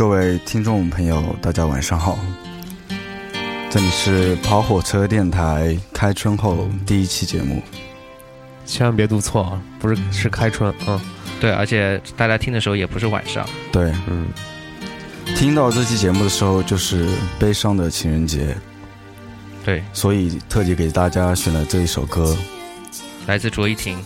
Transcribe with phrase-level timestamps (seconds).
[0.00, 2.18] 各位听众朋友，大家晚上好，
[3.68, 7.62] 这里是跑火车电台开春后第一期节目。
[8.64, 10.98] 千万别读错啊，不是是开春啊。
[11.38, 13.46] 对，而且大家听的时候也不是晚上。
[13.70, 14.28] 对，嗯，
[15.36, 17.06] 听到这期节目的时候就是
[17.38, 18.56] 悲伤的情人节，
[19.66, 22.34] 对，所以特地给大家选了这一首歌，
[23.26, 23.98] 来自卓依婷。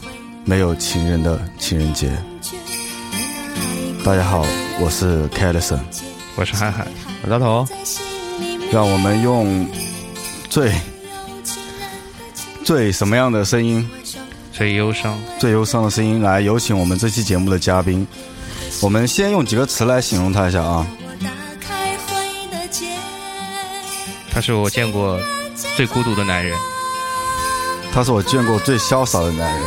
[0.44, 2.10] 没有情人的情人节。
[4.04, 4.44] 大家好，
[4.78, 5.84] 我是 s o n
[6.36, 6.86] 我是涵涵，
[7.22, 7.66] 我大头。
[8.70, 9.66] 让我们用
[10.50, 10.70] 最
[12.62, 13.88] 最什么样的声音？
[14.52, 18.06] 最忧伤、最忧伤的声音来有请我们这期节目的嘉宾。
[18.82, 20.86] 我们先用几个词来形容他一下啊。
[24.30, 25.18] 他是我见过
[25.76, 26.54] 最孤独的男人。
[27.90, 29.62] 他是我见过最潇洒的男人。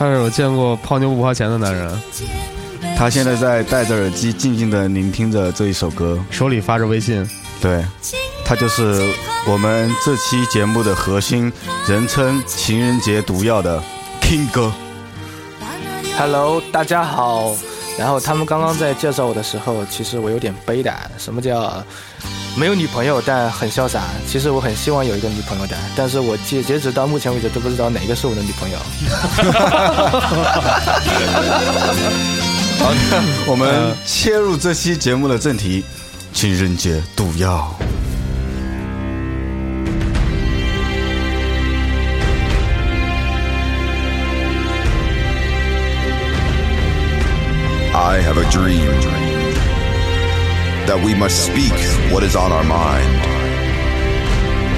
[0.00, 2.02] 他是我见过泡妞不花钱的男人。
[3.00, 7.26] 他现在在戴着耳机，静静的聆听着这一首歌，手里发着微信。
[7.58, 7.82] 对，
[8.44, 9.10] 他就是
[9.46, 11.50] 我们这期节目的核心，
[11.88, 13.82] 人称情人节毒药的
[14.20, 14.70] King 哥。
[16.18, 17.56] Hello，大家好。
[17.98, 20.92] 然后他们刚刚在介绍我的时候，其实我有点悲的。
[21.16, 21.82] 什么叫
[22.54, 24.02] 没有女朋友但很潇洒？
[24.28, 28.76] 其实我很希望有一个女朋友的，但是我截截止到目前为止都不知道哪个是我的女朋友。
[32.79, 35.83] 好的，我们切入这期节目的正题，
[36.33, 37.73] 情人节毒药。
[47.97, 48.91] I have a dream
[50.85, 51.73] that we must speak
[52.11, 53.07] what is on our mind.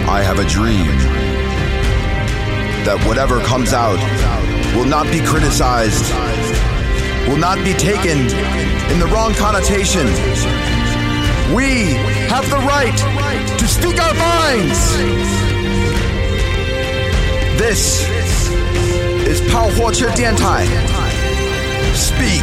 [0.07, 0.87] I have a dream
[2.85, 3.99] that whatever comes out
[4.75, 6.05] will not be criticized,
[7.28, 8.18] will not be taken
[8.90, 10.06] in the wrong connotation.
[11.54, 11.94] We
[12.28, 12.96] have the right
[13.58, 14.80] to speak our minds.
[17.58, 18.08] This
[19.26, 20.64] is Pao Huo Che Dian Tai.
[21.94, 22.42] Speak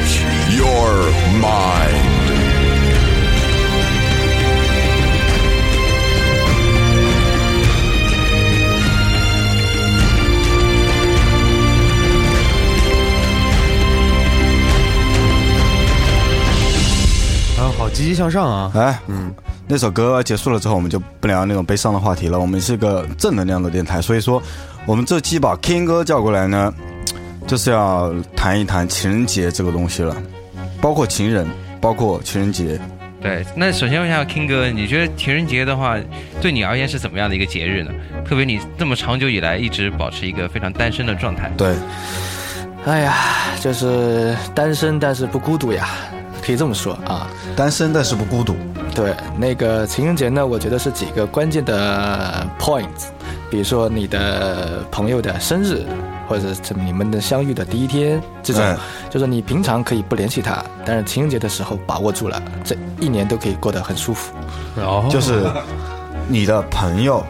[0.56, 1.12] your
[1.42, 2.19] mind.
[17.80, 18.70] 好积极向上啊！
[18.76, 19.34] 哎，嗯，
[19.66, 22.38] 那首歌结束了之后，我们就不聊那种悲伤的话题了。
[22.38, 24.44] 我们是个正能量的电台，所以说，
[24.86, 26.74] 我们这期把 King 哥叫过来呢，
[27.48, 30.14] 就是要谈一谈情人节这个东西了，
[30.82, 31.48] 包括情人，
[31.80, 32.78] 包括情人节。
[33.22, 35.96] 对，那首先问一下 King 哥，你觉得情人节的话，
[36.42, 37.92] 对你而言是怎么样的一个节日呢？
[38.28, 41.50] 特别你这么长久以来一直保持一个非常单身的状态。
[41.56, 41.74] 对，
[42.86, 43.16] 哎呀，
[43.62, 45.88] 就是单身但是不孤独呀，
[46.50, 47.30] 可以这么说啊。
[47.56, 48.56] 单身但是不孤独。
[48.96, 53.10] 对，那个情人节呢，我觉得是几个关键的 points，
[53.52, 55.86] 比如说你的朋友的生日，
[56.28, 58.76] 或者是你们的相遇的第一天，这种哎，
[59.12, 64.34] 就是你平常可以不联系他，但是情人节的时候把握住了，这一年都可以过得很舒服。
[64.76, 65.46] 然后就是
[66.28, 67.24] 你的朋友，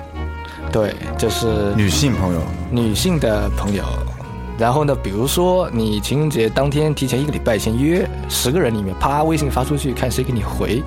[0.72, 2.40] 对，就是女性朋友，
[2.72, 3.84] 女性的朋友。
[4.59, 10.84] 然后呢，比如说你情人节当天提前一个礼拜先约十个人里面，啪微信发出去，看谁给你回，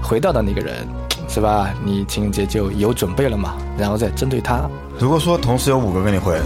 [0.00, 0.86] 回到的那个人，
[1.28, 1.74] 是吧？
[1.84, 6.38] 你情人节就有准备了嘛，然后再针对他，如果说同时有五个跟你回，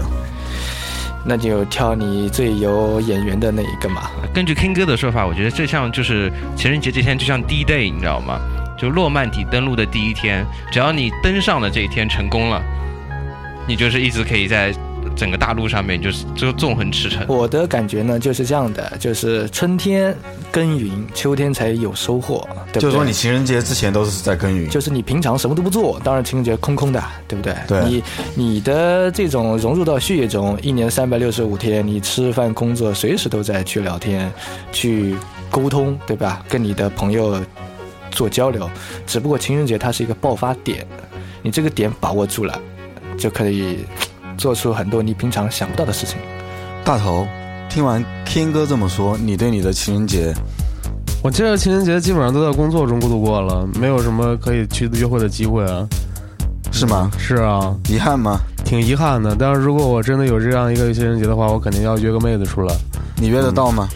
[1.23, 4.09] 那就挑你最有眼缘的那一个嘛。
[4.33, 8.39] 根据 King 哥的说法，我觉得这像就是情人节这天就像 D day，你知道吗？
[8.75, 12.61] 就诺曼底登陆的第一天，只要你登上了这一天成功了，
[13.67, 14.73] 你就是一直可以在
[15.15, 17.25] 整个大陆上面就是就纵横驰骋。
[17.27, 20.15] 我的感觉呢就是这样的，就是春天
[20.51, 22.81] 耕耘，秋天才有收获，对不对？
[22.81, 27.55] 就是说你情人节之前都是在耕耘，就是你平常什么都不做，当然情人节空空的，对不对？
[27.67, 28.03] 对你
[28.35, 34.31] 你的这种融入到血液中，一年三百六十五天，你吃饭、工作，随时都在去聊天、
[34.71, 35.15] 去
[35.49, 36.43] 沟通，对吧？
[36.49, 37.41] 跟你的朋友
[38.11, 38.69] 做交流。
[39.07, 40.85] 只不过情人节它是一个爆发点，
[41.41, 42.59] 你这个点把握住了，
[43.17, 43.85] 就可以
[44.37, 46.17] 做出很多你平常想不到的事情。
[46.83, 47.27] 大头。
[47.67, 50.33] 听完 King 哥这么说，你对你的情人节，
[51.21, 55.85] 我这个情人节基本上都在工作中度过了，没有什么可以去约会的机会啊。
[56.71, 57.11] 是吗？
[57.17, 58.39] 是啊，遗憾吗？
[58.63, 59.35] 挺遗憾的。
[59.37, 62.73] 但是如果我真的有这样一个情人节的话，我肯定要约个妹子出来。
[63.17, 63.89] 你约得到吗？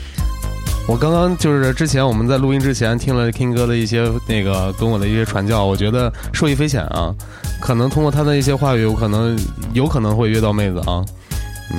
[0.90, 7.14] 我刚刚就是之前我们在录音之前听了 King 哥的一些那个跟我的一些传教，我觉得受益匪浅啊。
[7.62, 9.38] 可能通过他的一些话语，我可能
[9.74, 11.06] 有可能会约到妹子啊。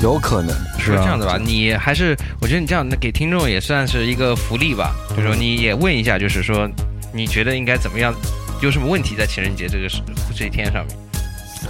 [0.01, 0.55] 有可能。
[0.79, 6.71] 是啊这样子吧，你还是我觉得你这样给听众也算是一个福利吧，就是说你也问一下，就是说
[7.13, 8.15] 你觉得应该怎么样？
[8.63, 10.01] 有什么问题在情人节这个时
[10.37, 10.97] 这一天上面？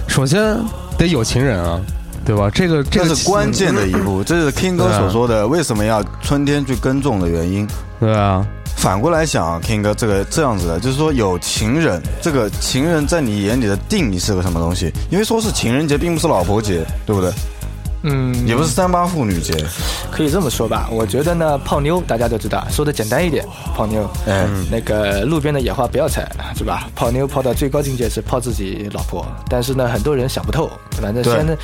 [0.07, 0.59] 首先
[0.95, 1.81] 得有情人啊，
[2.25, 2.49] 对吧？
[2.53, 7.67] 这个这个是关键的一步，这是 King 哥所说的为什么要春天去耕种的原因。
[7.99, 8.45] 对啊，
[8.77, 14.91] 反过来想啊，King 哥这个这样子的，就是说有情人，这个情人在你眼里的定义是个什么东西？
[15.09, 17.31] 因为说是情人节，并不是老婆节，对不对？
[18.03, 19.53] 嗯，也不是三八妇女节，
[20.09, 20.89] 可以这么说吧。
[20.91, 23.45] 我觉得呢，泡妞大家都知道，说的简单一点，
[23.75, 26.27] 泡妞，嗯，那个路边的野花不要采，
[26.57, 26.89] 是吧？
[26.95, 30.67] 泡妞泡到最高境界是泡自己老婆，但是呢，很多人想不透，
[31.01, 31.33] 反正对。
[31.33, 31.57] 现在，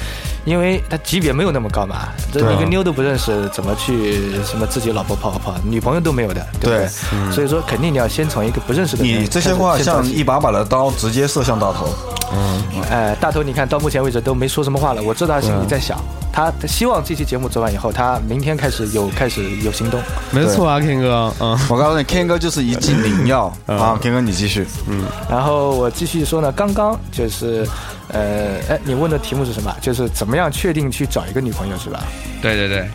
[0.43, 7.31] 因为他级别没有那么高嘛，这对一个妞都不认识，怎么去什么自己老婆泡泡，女朋友都没有的，对不对？
[7.31, 11.87] 所以说，肯定你要先从一个不认识的你这些话像一把把的刀，直接射向大头。
[12.33, 12.63] 嗯。
[12.89, 15.97] 哎，大头，你看到目前为止都没说什么话了，我知道他心里在想，
[16.31, 20.01] 他他希望这期节目做完以后，他明天开始有开始有行动。
[20.31, 23.51] 没错啊，King 哥，嗯，我告诉你，King 哥就是一剂灵药。
[23.65, 25.03] 啊！King 哥你继续，嗯。
[25.29, 27.67] 然后我继续说呢，刚刚就是，
[28.09, 29.75] 呃，哎，你问的题目是什么？
[29.81, 32.03] 就是怎么样确定去找一个女朋友是吧？
[32.41, 32.89] 对对对，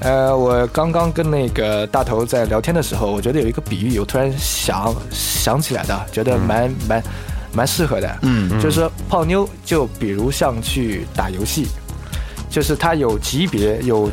[0.00, 7.02] 呃，我刚刚跟那个大头在聊天的时候，我觉得有一个比喻，我突然想想起来的，觉得蛮、蛮
[7.52, 8.18] 蛮适合的。
[8.22, 11.66] 嗯就是说泡妞，就比如像去打游戏，
[12.48, 14.10] 就是它有级别有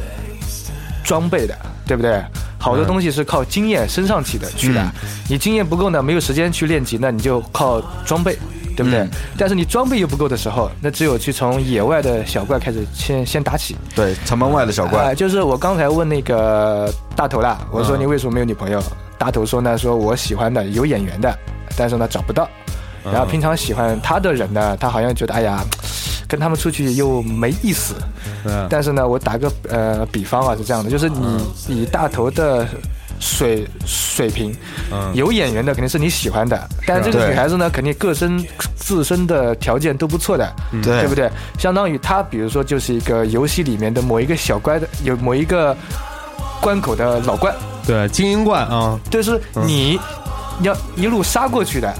[1.03, 2.21] 装备的，对不对？
[2.59, 4.91] 好多东西是靠经验升上去的去的，
[5.27, 8.37] 你经验不够呢，没有时间去练级，那你就靠装备。
[8.75, 9.07] 对不对？
[9.37, 13.75] 但是你装备又不够的时候，那只有去从野外的小怪开始先先打起。
[13.95, 18.81] 对，城门外的小啊、怪，就是我刚才问那个大头啦，我说你为什么没有女朋友？
[19.17, 21.31] 大头说呢，说我喜欢的有眼缘的，
[21.77, 22.49] 但是呢找不到。
[23.03, 25.63] 然后平常喜欢他的人呢，他好像觉得哎呀，
[26.27, 27.95] 跟他们出去又没意思。
[28.45, 32.67] 嗯但是呢，我打个呃比方啊，是这样的，就是你以大头的
[33.21, 34.53] 水水平，
[34.91, 35.15] 嗯。
[35.15, 38.45] 有眼缘的肯定是你喜欢的，但是这个女孩子呢，肯定各身
[38.75, 40.53] 自身的条件都不错的，
[40.83, 41.31] 对对不对？
[41.57, 45.77] 相当于她，比如说就是一个游戏里面的某一个小乖的，有某一个
[46.59, 47.53] 关口的老怪，
[47.85, 49.97] 对，精英怪啊，就是你
[50.61, 51.93] 要一路杀过去的。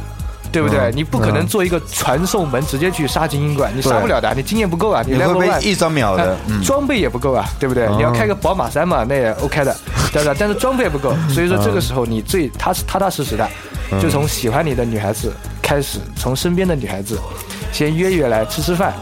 [0.52, 0.80] 对不对？
[0.80, 7.86] 嗯你不可能做一个传送门直接去杀精英怪，你杀不了的，你经验不够啊，你你 level 会 one 被一张秒的装备也不够啊，对不对？
[7.86, 9.76] 哦你要开个宝马三嘛，那也 OK 的，
[10.12, 10.36] 对不对？
[10.38, 13.48] 但是装备不够，所以说这个时候你最踏实踏踏实实的，
[14.02, 15.32] 就从喜欢你的女孩子
[15.62, 17.18] 开始，从身边的女孩子
[17.72, 18.94] 先约约来吃吃饭，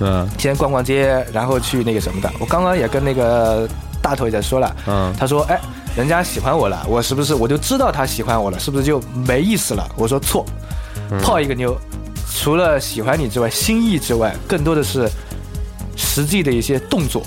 [0.00, 2.30] 嗯先逛逛街，然后去那个什么的。
[2.38, 3.68] 我刚刚也跟那个
[4.00, 5.60] 大头也在说了，嗯他说：“哎，
[5.96, 8.58] 人家喜欢我了，我是不是我就知道他喜欢我了？
[8.58, 10.44] 是不是就没意思了？”我说错，
[11.20, 11.76] 泡一个妞，
[12.34, 15.08] 除了喜欢你之外，心意之外，更多的是
[15.96, 17.22] 实际的一些动作。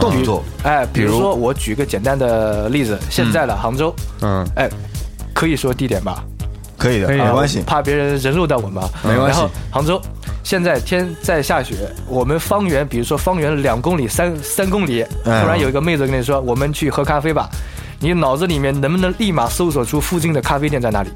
[0.00, 4.44] 动作，哎，比如说我举个简单的例子，现在了杭州，嗯。
[4.56, 4.68] 哎，
[5.32, 6.24] 可以说地点吧？
[6.76, 7.60] 可以的，没关系。
[7.60, 9.38] 啊，怕别人人肉到我们啊，没关系。
[9.38, 10.02] 然后杭州
[10.42, 17.48] 现在天在下雪，我们方圆，比如说方圆两公里、三三公里，突哎然有一个妹子跟你说，我们去喝咖啡吧。
[18.00, 21.10] 你脑子里面能不能立马搜索出附近的咖啡店在哪里？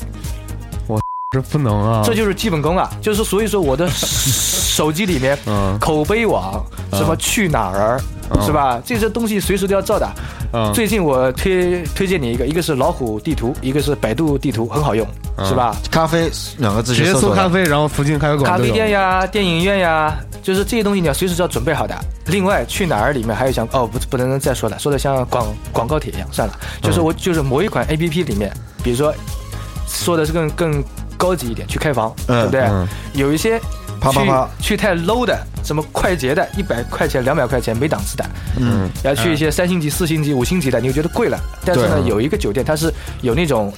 [1.30, 2.90] 这不能啊，这就是基本功啊！
[3.00, 6.60] 就是所以说我的 手机里面，嗯口碑网
[6.92, 8.00] 什么去哪儿，
[8.44, 8.82] 是吧？
[8.84, 10.10] 这些东西随时都要照的。
[10.52, 15.06] 嗯最近我推推荐你一个，一个是老虎地图，一个是百度地图，很好用，
[15.46, 15.76] 是吧？
[15.88, 16.28] 咖啡
[16.58, 21.96] 两个字直接搜咖啡，然后附近咖啡馆咖啡店呀、电影院呀，就是这些东西你要随时要准备好的。
[22.26, 26.58] 另外，去哪儿里面还有像哦，不不能再说了，说的像广广告帖一样，算了。
[26.82, 28.52] 就是我就是某一款 A P P 里面，
[28.82, 29.14] 比如说
[29.86, 30.82] 说的是更更
[31.20, 32.60] 高级一点，去开房，嗯对不对？
[32.62, 33.64] 嗯有一些去
[34.00, 38.24] 啪啪啪去太 low 的，什么快捷的，一百块钱、两百块钱没档次的，
[38.58, 41.38] 嗯，要去一些三星级、四星级、五星级的，你就觉得贵了。
[41.66, 43.70] 但是呢，有一个酒店它是有那种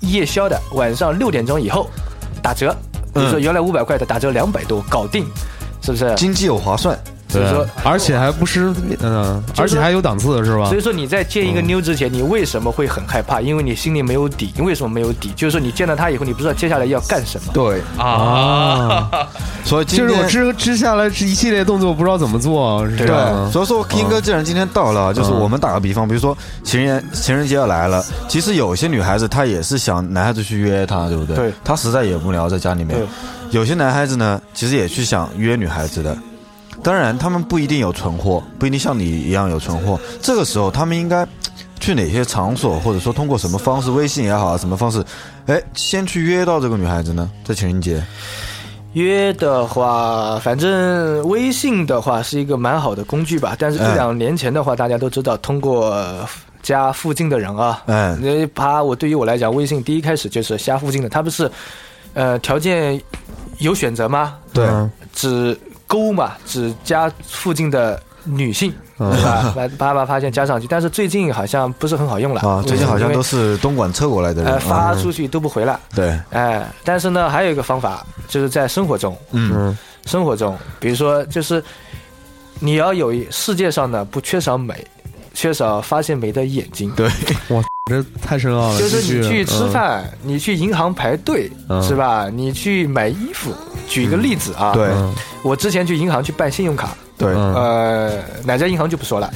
[0.00, 1.90] 夜宵的，晚上六点钟以后
[2.42, 2.74] 打折，
[3.12, 5.26] 比如说嗯原来五百块的打折两百多，搞定，
[5.82, 6.14] 是不是？
[6.14, 6.98] 经济又划算，
[7.36, 10.76] 所以说，而且还不是嗯，而且还有档次是吧所？
[10.76, 13.40] 以说你在见一个妞之前，你为什么会很害怕？
[13.40, 14.52] 因为你心里没有底。
[14.56, 15.32] 你为什么没有底？
[15.36, 17.52] 就是说你见到她以后，你不知道接下来要干什么。
[17.52, 19.10] 对，啊，
[19.64, 20.28] 所以今就是我天。
[20.28, 23.06] 之之下来这一系列动作不知道怎么做，对，
[23.50, 31.36] 所以说 King 哥既然今天到了，就是我们打个比方，比如说情人情人节要来了，其实有些女孩子她也是想男孩子去约她，对不对？
[31.36, 33.06] 对她实在也无聊在家里面对。
[33.50, 36.16] 有些男孩子呢，其实也去想约女孩子的，
[36.82, 39.98] 当然他们不一定有存货，不一定像你一样有存货。
[40.22, 41.26] 这个时候他们应该
[41.80, 45.04] 去哪些场所，或者说通过什么方式，微信也好，什么方式，
[45.46, 47.30] 哎，先去约到这个女孩子呢？
[47.44, 48.02] 在情人节，
[48.94, 53.54] 约的话，反正微信的话是一个蛮好的工具吧。
[53.58, 55.94] 但是这哎两年前的话，大家都知道，通过
[56.62, 57.82] 加附近的人啊。
[57.86, 61.50] 嗯那他我对于我来讲，微信第一开始就是加附近的，他不是
[62.14, 63.00] 呃条件
[63.58, 64.36] 有选择吗？
[64.52, 69.52] 对，嗯只勾嘛，只加附近的女性，嗯对吧？
[69.54, 81.62] 把把把发现加上去，但是最近好像不是很好用了啊，最近好像都是是东莞撤过来的人呃发啊，出去都不回来，对，哎，但是呢，还有一个方法，就是在生活中，嗯嗯生活中，比如说就是
[82.58, 84.84] 你要有世界上呢不缺少美，
[85.34, 86.90] 缺少发现美的眼睛。
[86.96, 87.06] 对，
[87.50, 88.78] 哇这太深奥了。
[88.80, 92.28] 就是你去吃，嗯饭，你去银行排队，嗯是吧？
[92.28, 93.52] 你去买衣服。
[93.88, 94.86] 举一个例子啊，对。
[94.88, 95.14] 嗯。
[95.42, 97.54] 我之前去银行去办信用卡，对，嗯。
[97.54, 98.12] 呃，
[98.44, 99.30] 哪家银行就不说了，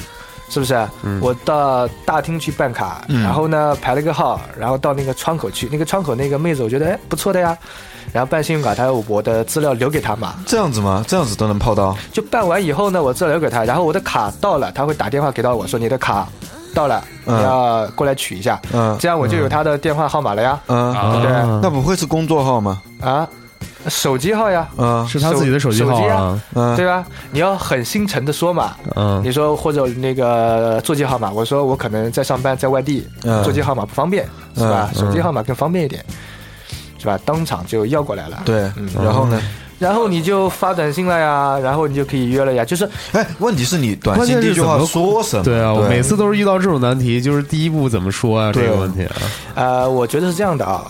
[0.49, 0.87] 是不是？
[1.21, 3.23] 我到大厅去办卡，嗯。
[3.23, 7.57] 然后呢排了个号，然后到那个窗口去，那个窗口那个妹子我觉得哎不错的呀，
[8.11, 11.03] 然后办信用卡，她有我的资料留给她嘛，这样子吗？
[11.07, 11.95] 这样子都能泡到？
[12.11, 16.27] 就办完以后呢，我资料留给她，然后我的卡到了，她会打电话给到我说你的卡
[16.75, 18.97] 到了，你嗯要过来取一下，嗯。
[18.99, 21.31] 这样我就有她的电话号码了呀，嗯，啊对。
[21.31, 22.81] 啊那不会是工作号吗？
[22.99, 23.27] 啊，
[23.87, 27.05] 手机号呀，嗯是他自己的手机号啊啊，嗯，对吧？
[27.31, 34.89] 你要很心诚的说嘛，嗯你说或者那个座机号码，我说我可能在上班，在外地，嗯座机号码不方便，是吧？
[34.95, 36.03] 嗯手机号码更方便一点，
[36.99, 37.17] 是吧？
[37.25, 39.41] 当场就要过来了。，对嗯，然后呢？
[39.79, 42.63] 然后你就发短信了呀，然后你就可以约了呀。
[42.63, 45.43] 就是哎，问题是你短关信第一句话键是怎么说什么？
[45.43, 48.51] 对啊，我每次都是遇到这种难题，就是第一步怎么说啊？
[48.53, 49.15] 这个问题啊，
[49.55, 50.85] 呃，我觉得是这样的啊，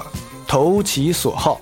[0.45, 1.57] 投其所好，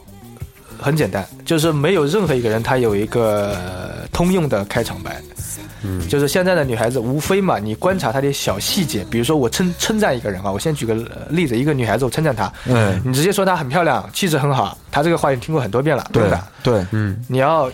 [0.80, 5.22] 很简单，就是没有任何一个人他有一个呃通用的开场白。
[5.82, 17.72] 嗯，就是现在的女孩子，无非嘛，你观察她的小细节，比如说我称称赞一个人啊，我先举个呃例子，一个女孩子我称赞她，嗯，你直接说她很漂亮，气质很好，她这个话你听过很多遍了，对的，对，嗯你要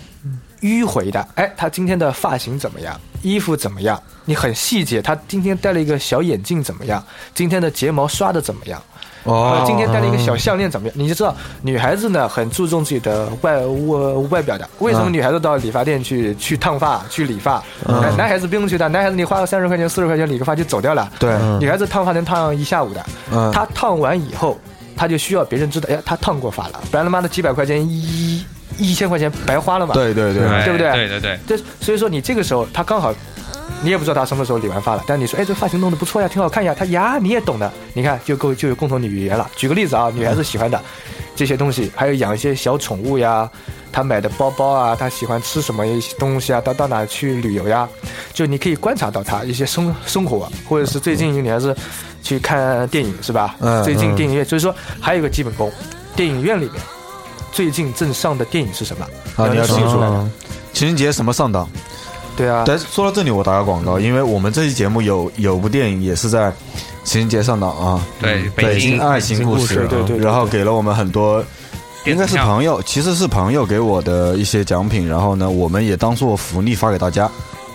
[0.62, 2.96] 迂回的，哎，她今天的发型怎么样？
[3.24, 4.00] 衣服怎么样？
[4.24, 7.04] 你很细节，她今天戴了一个小眼镜怎么样？
[7.34, 8.80] 今天的睫毛刷的怎么样？
[9.26, 10.96] 哦呃，今天戴了一个小项链怎么样？
[10.98, 14.68] 你就知道女孩子呢很注重自己的外外外表的。
[14.80, 17.62] 为什么嗯女孩子到理发店去去烫发、去理发？
[17.86, 21.12] 男男孩子不用去的，男孩子你花个三十块钱、四十块钱理个发就走掉了。
[21.20, 23.06] 对，女孩子烫发能烫一下午的。
[23.34, 24.58] 嗯她烫完以后，
[24.96, 28.46] 她就需要别人知道，哎，她烫过发了，不然他妈的几百块钱一
[28.78, 29.94] 一千块钱白花了嘛。
[29.94, 33.14] 对对对，对不对对对对，这所以说你这个时候她刚好，
[33.82, 39.50] 你也不知道他什么时候理完发了，但你说哎这发型弄得不错呀，挺好看呀，他呀你也懂的，你看就够就有共同的语言了。
[39.56, 40.82] 举个例子啊，女孩子喜欢的
[41.36, 43.50] 这些东西，还有养一些小宠物呀，
[43.92, 47.88] 她买的包包啊，她喜欢吃什么一些东西啊，到到哪去旅游呀，
[48.34, 51.76] 就你可以观察到她一些生生活，或者是最近女孩子
[52.24, 53.56] 去看电影是吧？
[53.60, 55.72] 嗯最近电影院，所以说还有一个基本功，
[56.16, 56.82] 电影院里面
[57.52, 59.06] 最近正上的电影是什么？
[59.36, 60.16] 啊你要记出来的。
[60.16, 60.32] 啊
[60.74, 61.70] 情人节什么上档？
[62.36, 66.54] 对啊，但是说到这里，我打个广告，因为我们这期节目有有部电影也是在
[67.04, 71.44] 情人节上档啊，对《北京爱情故事》对对对对然后给了我们很多。
[72.06, 77.28] 应该是朋友，其实是朋友给我的一些奖品，然后呢，我们也当做福利发给大家，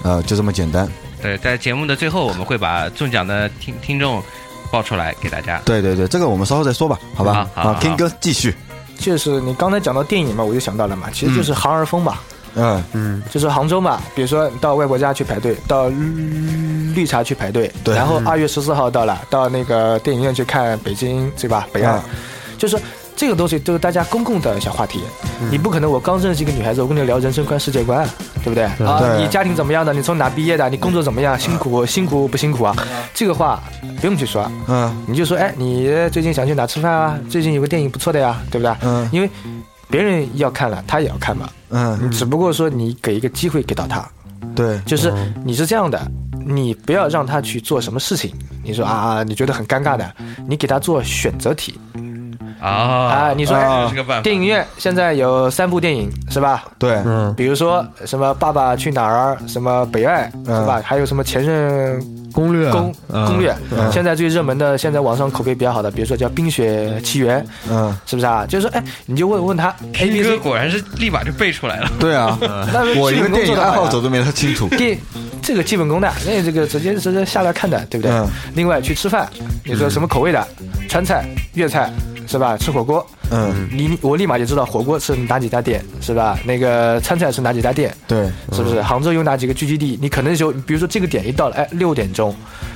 [0.04, 0.88] 呃，就这么简单。
[1.20, 4.22] 对，在节目的最后，我们会把中奖的听听众
[4.70, 5.60] 报出来给大家。
[5.64, 7.38] 对对对，这个我们稍后再说吧，好吧？
[7.38, 8.54] 啊好好好，King 哥继续。
[9.00, 21.66] 就是你刚才讲到电影嘛，我就想到了嘛，其实就是航儿风吧，嗯，嗯嗯就是杭州嘛，比如说你到外婆家去排队，到绿绿茶去排队，对然后二月十四号到了，到那个电影院去看北京，对吧？
[21.72, 22.02] 北岸，嗯
[22.58, 22.78] 就是
[23.16, 25.00] 这个东西都是大家公共的小话题，
[25.50, 28.06] 你不可能我刚认识一个女孩子，我跟你聊人生观、世界观，
[28.42, 28.64] 对不对？
[28.86, 29.92] 啊，对你家庭怎么样的？
[29.94, 30.68] 你从哪毕业的？
[30.68, 31.38] 你工作怎么样？
[31.38, 32.74] 辛苦辛苦不辛苦啊？
[33.14, 33.62] 这个话
[34.00, 37.18] 不用去说，嗯你就说，哎，你最近想去哪吃饭啊？
[37.30, 38.74] 最近有个电影不错的呀，对不对？
[38.82, 39.30] 嗯因为
[39.90, 41.48] 别人要看了，他也要看嘛。
[41.70, 44.08] 嗯，你只不过说你给一个机会给到他，
[44.54, 45.12] 对，就是
[45.44, 46.00] 你是这样的，
[46.46, 48.32] 你不要让他去做什么事情。
[48.62, 50.14] 你说啊，你觉得很尴尬的，
[50.46, 51.78] 你给他做选择题
[52.60, 53.32] 啊啊。
[53.32, 53.56] 你说，
[54.22, 56.64] 电影院现在有三部电影是吧？
[56.78, 60.80] 对，嗯比如说什么《爸爸去哪儿》，什么《北爱》是吧？
[60.84, 68.44] 还有什么《前任攻略攻嗯攻略》嗯现在最热门的，现在网上口碑比较好的，比如说叫《冰雪奇缘》，嗯，是不是啊？
[68.46, 71.90] 就是说，哎，你就问问他 A 听 B C，果然是立马就背出来了。
[71.98, 72.38] 对啊，
[72.72, 74.68] 那是我一个电影爱好者都没他清楚。
[74.76, 74.98] 电
[75.42, 78.12] 这个基本功的，那这个直接直接下来看的，对不对？
[78.16, 79.28] 嗯另外去吃饭，
[79.64, 80.46] 你说什么口味的？
[80.88, 81.88] 川菜、粤菜
[82.30, 82.56] 是吧？
[82.56, 86.38] 吃火锅，嗯，你我立马就知道火锅是哪几家店是吧？
[86.44, 88.80] 那个川菜是哪几家店，对，是不是？
[88.80, 89.98] 杭州有哪几个聚集地？
[90.00, 92.34] 你可能就比如说这个点一到了，哎，六点钟，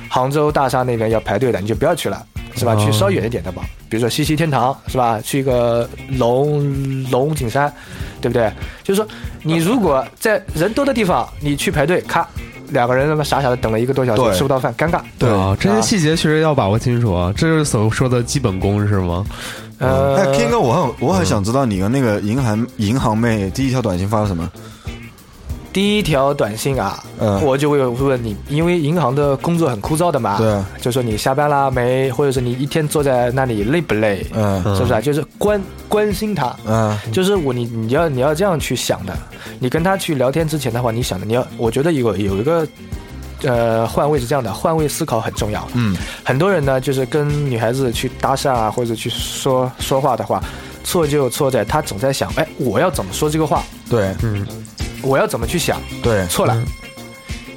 [0.09, 2.25] 杭州大厦那边要排队的，你就不要去了。
[2.57, 2.73] 是吧？
[2.73, 5.19] 哦去稍远一点的吧，比如说西溪天堂，是吧？
[5.21, 7.69] 去一个龙龙井山，
[8.21, 8.49] 对不对？
[8.81, 9.05] 就是说，
[9.43, 12.25] 你如果在人多的地方，你去排队，咔，
[12.69, 14.99] 两个人他妈傻傻的等了一个多小时吃不到饭，尴尬。
[15.17, 19.25] 对啊，这些细节确实要把握清楚啊，这就是所说的基本功是吗？
[19.77, 24.49] 呃哎，King 哥，我很我很想知道你跟那个银行银行妹第一条短信发了什么？
[25.75, 27.43] 第一条短信啊，嗯。
[27.43, 34.63] 我就会问你，因为银行的工作很枯燥的嘛，对，就说你下班啦没，或者是你一天坐在那里累不累，嗯。
[34.73, 35.01] 是不是啊？
[35.01, 36.97] 就是关关心他，嗯。
[37.11, 39.13] 就是我你你要你要这样去想的，
[39.59, 42.65] 你跟他去聊天之前的话，你想的你要，我觉得有有一个。
[43.43, 45.67] 呃，换位是这样的，换位思考很重要。
[45.73, 50.41] 嗯，很多人呢，就是跟女孩子去搭讪啊，或者去说说话的话，
[50.85, 54.15] 错就错在他总在想，哎，我要怎么说这个话，对
[55.05, 56.61] 我要怎么去想，对错了。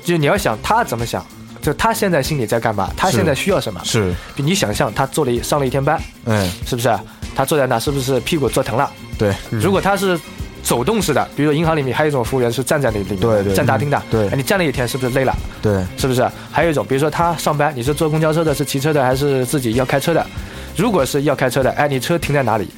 [0.04, 1.24] 就是你要想他怎么想，
[1.60, 3.80] 就他现在心里在干嘛，他现在需要什么。
[3.84, 6.96] 是，比你想象，他做了一上了一天班，嗯是不是？
[7.34, 8.90] 他坐在那，是不是屁股坐疼了？
[9.18, 10.18] 对如果他是
[10.62, 15.36] 走动式的，比如说银行里面还有一种服务员是站在那里面，对对站大厅的，对哎你站了一天是不是累了？
[15.62, 16.26] 对是不是？
[16.50, 20.24] 还有一种，比如说他上班，你是坐公交车的，是骑车的，还是自己要开车的？
[20.76, 22.68] 如果是要开车的，哎，你车停在哪里？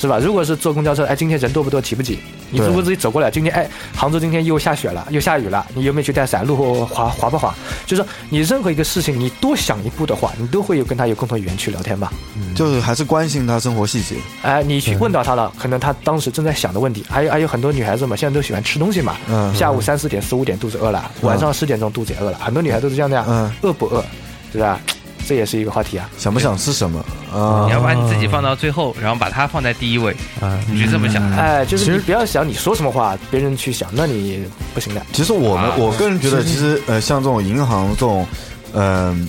[0.00, 0.18] 是吧？
[0.18, 2.18] 如果是坐公交车，哎，今天人多不多，挤不挤？
[2.50, 6.44] 你对如果自己走过来，今天哎，杭州今天又下雪了，又下雨了，你有没有去带伞？
[6.46, 7.54] 路滑滑不滑？
[7.84, 12.10] 就是说你任何一个事情，你多想一步的话，你都会有跟他有共同语言去聊天嘛。
[12.54, 14.16] 就是还是关心他生活细节。
[14.40, 17.04] 哎，你去问到他了，可能他当时正在想的问题。
[17.08, 19.16] 还有还有很多女孩子嘛，现在都喜欢吃东西嘛。
[19.28, 23.26] 嗯下午三四点、四五点肚子饿了，晚上十点钟肚子也饿了，很多女孩都是这样的呀。
[23.28, 24.02] 嗯饿不饿，
[24.50, 24.80] 对吧？
[25.26, 26.08] 这也是一个话题啊。
[26.18, 26.98] 想不想吃什么
[27.32, 27.72] 啊你？
[27.72, 31.22] 要把你自己放到最后，然后把它放在第一位，啊，你就这么想。
[31.32, 35.04] 哎，就是其实你不要想你说什么话，别人去想，那你不行的。
[35.12, 38.26] 其实我们啊我个人觉得，其实呃，像这种银行这种，
[38.72, 39.28] 嗯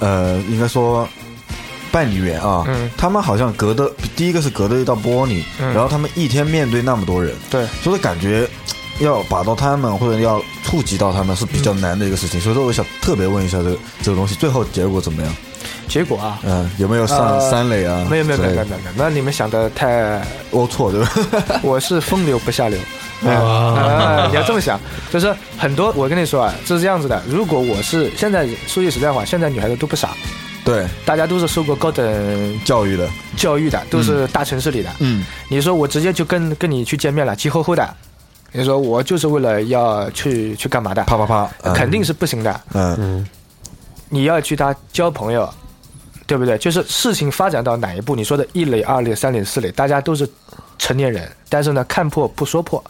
[0.00, 1.08] 呃应该说
[1.90, 8.48] 办理员啊，嗯他们好像隔的第一个是隔着一道玻璃，嗯然后他们一天面对那么多人，对，所以感觉
[9.00, 12.40] 要把到他们或者要触及到他们是比较难的一个事情。
[12.40, 15.34] 所以说，我想特别问一下这个这个东西最后结果怎么样？
[15.86, 18.06] 结果啊，嗯、有没有上呃三垒啊？
[18.10, 21.60] 没有没有没有没有没有，没有那你们想的太，龌龊对吧？
[21.62, 22.78] 我是风流不下流。
[23.24, 24.78] 啊，啊，你要这么想，
[25.10, 27.22] 就是很多，我跟你说啊，就是这样子的。
[27.28, 30.10] 如果我是现在说句实在话，现在女孩子都不傻，
[30.64, 34.90] 对，大家都是受过高等教育的，教育的，都是大城市里的。
[34.98, 37.94] 嗯，你说我直接就跟跟你去见面了，急吼吼的，
[38.56, 41.02] 你说我就是为了要去去干嘛的？
[41.04, 42.60] 啪啪啪，嗯肯定是不行的。
[42.72, 43.28] 嗯嗯，
[44.08, 45.52] 你要去他交朋友，
[46.24, 46.56] 对不对？
[46.58, 50.28] 就是事情发展到哪一步，你说的一垒、二垒、三垒、四垒，大家都是
[50.78, 52.82] 成年人，但是呢，看破不说破，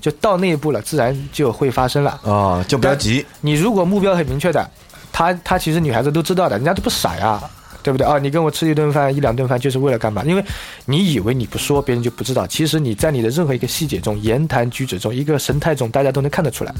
[0.00, 2.20] 就到那一步了，自然就会发生了。
[2.22, 4.70] 啊，就不要急，你如果目标很明确的，
[5.10, 7.42] 他他其实女孩子都知道的，人家都不傻呀，
[7.82, 8.18] 对不对啊？
[8.18, 10.22] 你跟我吃一顿饭一两顿饭就是为了干嘛？
[10.24, 10.44] 因为
[10.84, 12.46] 你以为你不说，别人就不知道。
[12.46, 16.74] 其实你在你的任何一个细节中、言谈举止中、一个神态中，大家都能看得出来，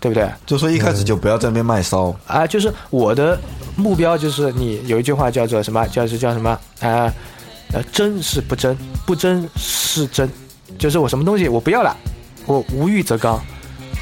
[0.00, 0.30] 对不对？
[0.46, 3.38] 就说一开始就不要在那边卖骚，啊，就是我的
[3.76, 5.86] 目标就是你有一句话叫做什么？
[5.88, 6.50] 叫是叫什么？
[6.80, 7.12] 啊
[7.72, 10.26] 呃，真是不真，不真是真，
[10.78, 11.94] 就是我什么东西我不要了，
[12.46, 13.38] 我无欲则刚。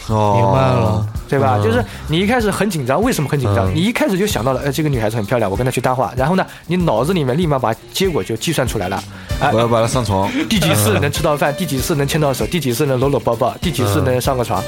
[0.09, 1.57] 哦，明白了，对吧？
[1.59, 1.63] 嗯。
[1.65, 3.73] 就是你一开始很紧张，为什么很紧张？
[3.73, 3.75] 嗯。
[3.75, 8.97] 你一开始就想到了，哎，这个女孩子很漂亮，我跟她去搭话，然后呢，你脑子里面立马把结果就计算出来了，
[9.41, 13.35] 啊、我要把她上床，第几次能吃到饭，第几次能牵到手，第几次能搂搂抱？
[13.35, 14.63] 抱，第几次能上个床，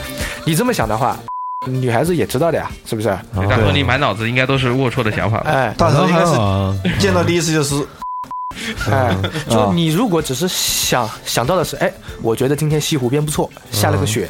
[0.45, 1.17] 你这么想的话，
[1.67, 3.09] 女孩子也知道的呀，是不是？
[3.35, 5.51] 大哥，你满脑子应该都是龌龊的想法吧？
[5.51, 7.87] 哎大头应该是啊，见到第一次就是
[8.91, 9.17] 哎，
[9.49, 14.29] 就你如果只是想想到的是，哎，我觉得今天西湖边不错，下了个雪。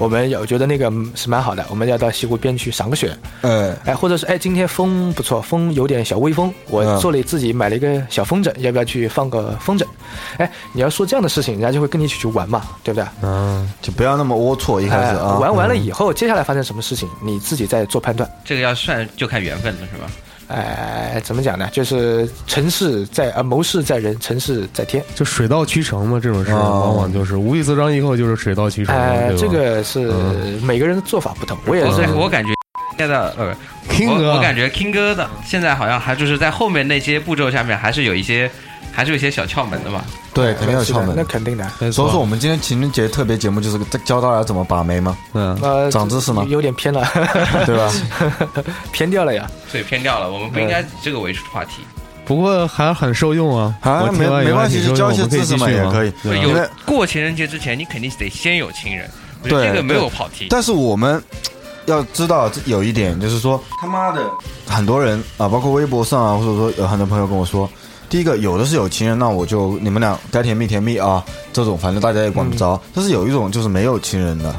[0.00, 9.84] 我们我觉得那个是蛮好的，我们要到西湖边去赏个雪，嗯哎，或者是哎，今天风不错，风有点小微风，我嗯做了自己买了一个小风筝，要不要去放个风筝？
[10.38, 13.06] 哎，你要说这样的事情，人家就会跟你一起去玩嘛，对不对？
[13.22, 18.26] 嗯，就不要那么龌龊，一开哎始，啊，玩完了以后，接下来发生什么事情，你自己再做判断。
[18.42, 20.10] 这个要算就看缘分了，是吧？
[20.50, 21.68] 哎，怎么讲呢？
[21.72, 25.02] 就是成事在呃谋事在人，成事在天。
[25.14, 30.10] 就水到渠成嘛，这种事哦往往就是无欲则张，以后就是水到渠成嘛，哎，这个是
[30.62, 32.02] 每个人的做法不同，我也是。
[32.12, 32.50] 我我感觉
[32.98, 33.56] 现在的呃
[33.88, 38.50] ，King 哥我我感觉 King 哥的现在好像还就是在后面那些步骤下面还是有一些，
[38.92, 40.04] 还是有一些小窍门的嘛。
[40.32, 41.24] 对，肯定有窍门那。
[41.24, 41.68] 肯定的。
[41.78, 47.04] 所以说，我们今天情人节特别节目就是教大家怎么把妹嘛，嗯，呃，长知识吗有点偏了，
[47.66, 47.92] 对吧？
[48.92, 49.50] 偏掉了呀。
[49.70, 51.82] 所以偏掉了，我们不应该以这个为话题。
[52.24, 56.12] 不过还很受用啊，啊，没没关系，就教一些知识嘛也可以。
[56.22, 59.10] 因为有过情人节之前，你肯定得先有情人，
[59.42, 60.46] 对这个没有跑题。
[60.48, 61.20] 但是我们
[61.86, 64.30] 要知道这有一点，就是说他妈的
[64.68, 67.68] 很多人啊，包括微博上啊，或者说有很多朋友跟我说，
[68.10, 72.78] 第一个有的是有情人，那我就你们俩该甜蜜甜蜜啊，这种反正大家也管不着。
[72.92, 74.54] 但是有一种就是没有情人的，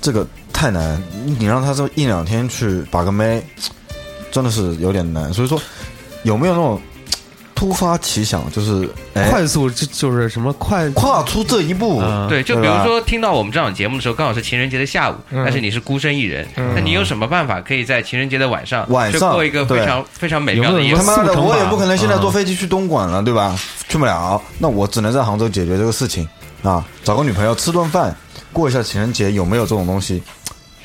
[0.00, 1.00] 这个太难，
[1.38, 3.44] 你让他这一两天去把个妹，
[4.32, 5.30] 真的是有点难。
[5.30, 5.60] 所以说，
[6.22, 6.80] 有没有那种
[7.54, 11.98] 突发奇想，就是哎快速就就是什么快跨出这一步？
[11.98, 21.04] 啊对，就比如说听到我们这档节目的时候，刚好是情人节的下午，嗯但是你是孤身一人，那你有什么办法可以在情人节的晚上晚上去过一个非常非常美妙的夜晚？
[21.04, 23.58] 他妈的，我也不可能现在嗯坐飞机去东莞了，对吧？
[23.88, 26.28] 去不了，那我只能在杭州解决这个事情
[26.62, 28.14] 啊，找个女朋友吃顿饭，
[28.52, 30.22] 过一下情人节，有没有这种东西？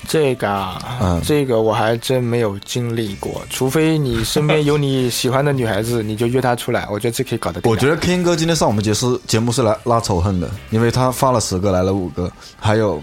[0.07, 7.71] 这个啊，嗯这个我还真没有经历过，除非你身边有你喜欢的女孩子， 你就约她出来，我觉得这可以搞得定。
[7.71, 13.01] 我觉得 King 哥今天上我们节是节目是来拉仇恨的，因为他发了十个来了五个，还有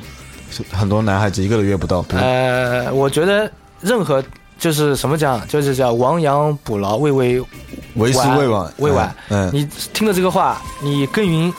[0.73, 2.05] 很多男孩子一个都约不到。
[2.11, 4.23] 呃，我觉得任何
[4.59, 7.41] 就是什么讲，就是叫亡羊补牢，未为
[7.95, 9.15] 为时未晚，未晚。
[9.29, 11.53] 嗯，嗯你听了这个话，你耕耘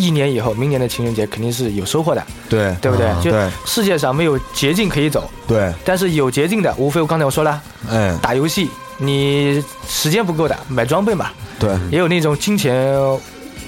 [0.00, 3.08] 一年以后，明年的情人节肯定是有收获的，对对不对？
[3.22, 3.30] 就
[3.66, 7.60] 世界上没有捷径可以走，对，但是有捷径的，无非我刚才我说了，
[7.90, 12.74] 哎，打游戏，你时间不够的，买装备嘛，对也有那种金钱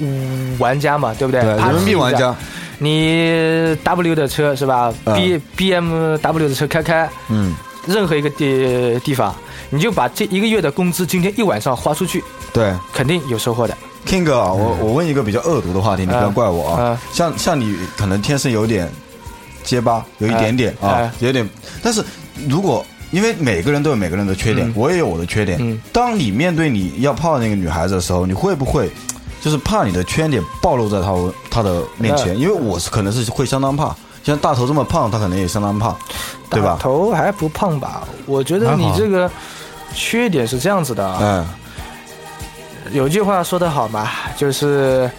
[0.00, 1.40] 嗯玩家嘛，对不对？
[1.42, 2.34] 对，人民币玩，家，
[2.78, 7.54] 你 W 的车是吧嗯？B B M W 的车开开，嗯，
[7.86, 9.34] 任何一个地地方，
[9.70, 12.72] 你就把这一个月的工资今天一晚上花出去，对。
[12.92, 13.76] 肯定有收获的。
[14.06, 16.78] King 哥啊，我我问一个比较恶毒的话题，你不要怪我啊。
[16.80, 18.90] 嗯像像你可能天生有点
[19.62, 21.48] 结巴，有一点点啊有点。
[21.82, 22.04] 但是
[22.48, 25.58] 如果因为每个人都有每个人的缺点，嗯我也有我的缺点。
[25.60, 28.90] 嗯当你面对你要泡的那个女孩子的时候，你会不会
[29.40, 31.12] 就是怕你的缺点暴露在她
[31.50, 32.38] 她的面前？
[32.38, 35.94] 因为我是可能是会相当怕，像大头这么胖，他可能也相当怕，
[36.50, 36.78] 对吧？
[36.80, 38.02] 头还不胖吧？
[38.26, 39.30] 我觉得你这个
[39.94, 41.18] 缺点是这样子的啊。
[41.20, 41.46] 嗯，
[42.92, 45.10] 有句话说得好嘛，就是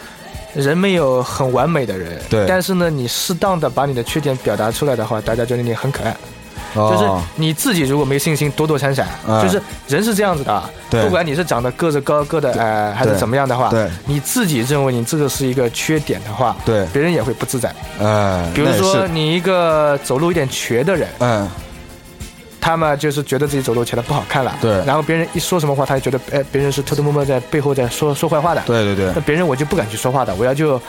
[0.54, 2.46] 人没有很完美的人，对。
[2.48, 6.16] 但是呢，你适当的把你的缺点表达出来的话，大家觉得你很可爱。
[6.76, 9.40] 就是哦你自己如果没信心，躲躲闪闪，嗯。
[9.44, 13.88] 就是人是这样子的不管你是长得个子高个的，呃，还是怎么样的话，对。
[14.06, 17.72] 你自己认为你这个是一个缺点的话，对，别人也会不自在。
[18.02, 21.48] 哎，比如说你一个走路有点瘸的人，嗯，
[22.64, 24.72] 他嘛就是觉得自己走路起来不好看了，对。
[24.86, 29.12] 然后别人一说什么话，他就觉得，哎，别人是偷偷摸摸在背后在说说坏话的，对对对。
[29.14, 30.82] 那别人我就不敢去说话的，我要就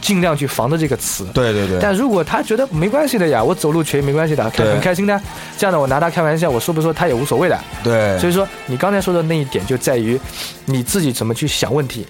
[0.00, 1.26] 尽量去防着这个词。
[1.34, 5.20] 对对对，但如果他觉得没关系的呀，我走路瘸没关系的，开很开心的，
[5.58, 7.58] 这样的我拿他开玩笑，我说不说他也无所谓的。
[7.84, 10.18] 对，所以说你刚才说的那一点就在于
[10.64, 12.06] 你自己怎么去想问题，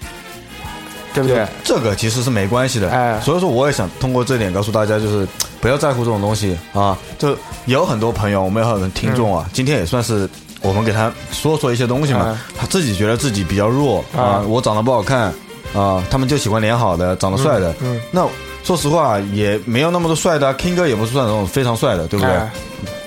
[1.13, 1.45] 对不对？
[1.63, 5.27] 这个其实是没关系的，哎所以说我也想通过这点告诉大家，就是
[5.61, 6.97] 不要在乎这种东西啊。
[7.17, 10.29] 就有很多朋友，我们有很多听众啊，今天也算是
[10.61, 15.33] 我们给他说说一些东西嘛，嗯他自己觉得自己比较弱啊，嗯我长得不好看
[15.73, 17.71] 啊，他们就喜欢脸好的、长得帅的。
[17.81, 18.27] 嗯嗯那
[18.63, 22.35] 说实话也没有那么多帅的、啊、，King 哥也不是算那种非常帅的，对不对？
[22.35, 22.51] 哎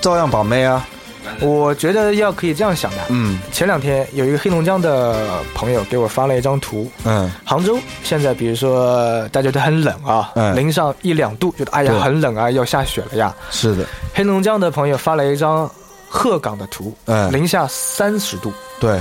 [0.01, 0.85] 照样把妹啊，
[1.41, 2.97] 我觉得要可以这样想的。
[3.09, 3.39] 嗯。
[3.51, 10.55] 前两天有一个黑龙江的朋友给我发了一张图，嗯，杭州现在比如说大家都很冷啊，嗯。
[10.55, 13.33] 零上一两度，觉得哎呀很冷啊，要下雪了呀。
[13.51, 15.69] 是的，黑龙江的朋友发了一张
[16.07, 18.99] 鹤岗的图，嗯，零下三十度，对。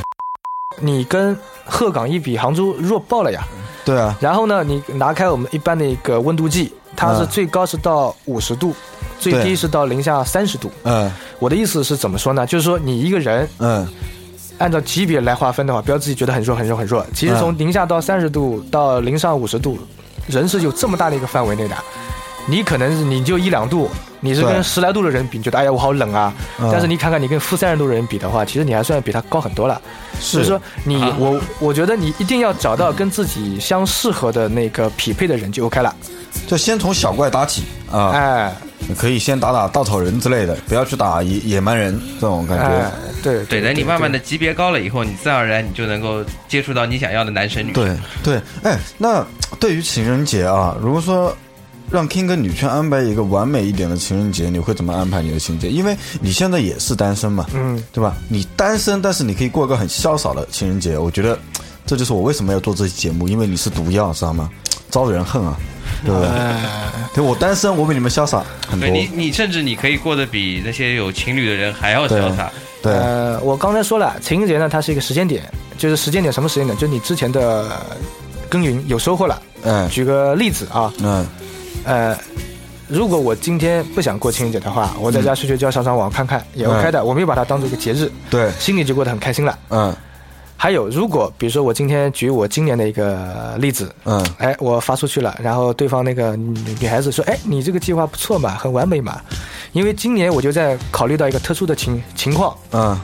[0.80, 3.44] 你跟鹤岗一比，杭州弱爆了呀。
[3.84, 7.26] 对啊，然后呢，你拿开我们一般的一个温度计，它是嗯。
[7.26, 8.74] 最高是到五十度，
[9.22, 10.70] 最低是到零下三十度。
[10.84, 12.46] 嗯我的意思是怎么说呢？
[12.46, 13.86] 就是说你一个人嗯，
[14.58, 17.04] 按照级别来划分的话，不要自己觉得很弱很弱很弱。
[17.14, 19.78] 其实从嗯零下到三十度到零上五十度，
[20.26, 21.76] 人是有这么大的一个范围内的。
[22.46, 26.32] 你可能是你就一两度，你是跟十来度的人比，你觉得哎呀我好冷啊。
[26.58, 29.80] 嗯但是你看看你跟负三十度的人比的话，其实你还算比他高很多了。
[30.18, 35.94] 所以说你啊我我觉得你一定要找到跟自己相适合的那个匹配的人就 OK 了。
[36.46, 38.10] 就先从小怪打起啊。
[38.10, 38.56] 哎
[38.98, 42.64] 可以先打打稻草人之类的，不要去打野野蛮人这种感觉。
[42.64, 42.92] 哎，
[43.22, 47.98] 对对，等你慢慢的级别高了以后，你自然而然你就能够接触到你想要的男神女神。
[48.22, 49.24] 对对，哎，那
[49.58, 51.34] 对于情人节啊，如果说
[51.90, 55.68] 让 King 跟女圈安排一个完美一点的情人节，你会怎么安排你的情人节？
[55.68, 58.16] 因为你现在也是单身嘛，嗯，对吧？
[58.28, 60.96] 你单身，但是你可以过一个很潇洒的情人节。
[60.96, 61.38] 我觉得
[61.84, 64.48] 这就是我为什么要做这期节目，因为你是毒药，知道吗？
[64.90, 65.56] 招人恨啊，
[66.06, 66.28] 对不对？
[67.14, 68.90] 对我单身，我比你们潇洒很多对。
[68.90, 72.50] 你，你甚至你可以过得比那些有情侣的人还要潇洒。
[72.82, 75.44] 对，呃，我刚才说了，情人节呢，它是一个时间点，
[75.78, 76.76] 就是时间点什么时间点？
[76.76, 77.80] 就是你之前的
[78.48, 79.40] 耕耘有收获了。
[79.64, 81.24] 嗯举个例子啊，嗯
[81.84, 82.18] 呃，
[82.88, 89.56] 如果我今天不想过情人节的话，我在家睡睡觉、上上网看看也 OK 的，我没有把它当做一个节日，对，心里就过得很开心了。
[89.70, 89.94] 嗯
[90.62, 94.24] 还有，如果比如说我今天举我今年的一个例子，嗯。
[94.38, 99.20] 哎，我发出去了，然后对方那个女女孩子说，哎，你这个计划不错嘛，很完美嘛，
[99.72, 102.96] 因为今年我就在考虑到一个特殊的情情况，嗯，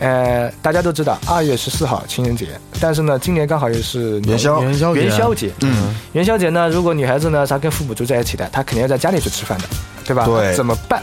[0.00, 2.48] 呃，大家都知道二月十四号情人节，
[2.80, 4.60] 但是呢，今年刚好又是元宵。
[4.60, 5.02] 元宵节。
[5.02, 9.68] 元宵节，嗯，元宵节呢，如果女孩子呢，她跟父母住在一起的，她肯定要在家里去吃饭的，
[10.04, 10.24] 对吧？
[10.26, 10.52] 对。
[10.56, 11.00] 怎么办？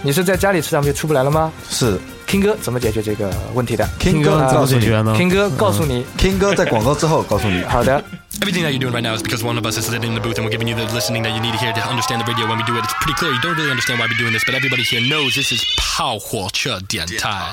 [0.00, 1.52] 你是在家里吃，他们就出不来了吗？
[1.68, 8.02] 是？King 哥怎么解决这个问题的 King 哥怎哥告诉你么解决呢？？King 哥告诉你，，King 哥在广告之后告诉你，好的
[8.40, 10.36] ，Everything that you're doing right now is because one of us is sitting in the booth
[10.38, 12.46] and we're giving you the listening that you need to hear to understand the radio
[12.46, 12.84] when we do it.
[12.84, 13.32] It's pretty clear.
[13.32, 17.52] You don't really understand why we're doing this, but everybody here knows this is 炮火车电台。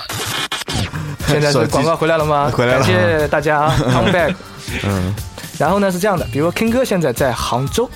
[1.27, 2.51] 现在是广告回来了吗？
[2.53, 4.35] 回来了感谢大家啊，come back。
[4.83, 5.13] 嗯，
[5.57, 7.89] 然后呢是这样的，比如说 King 哥现在在杭州，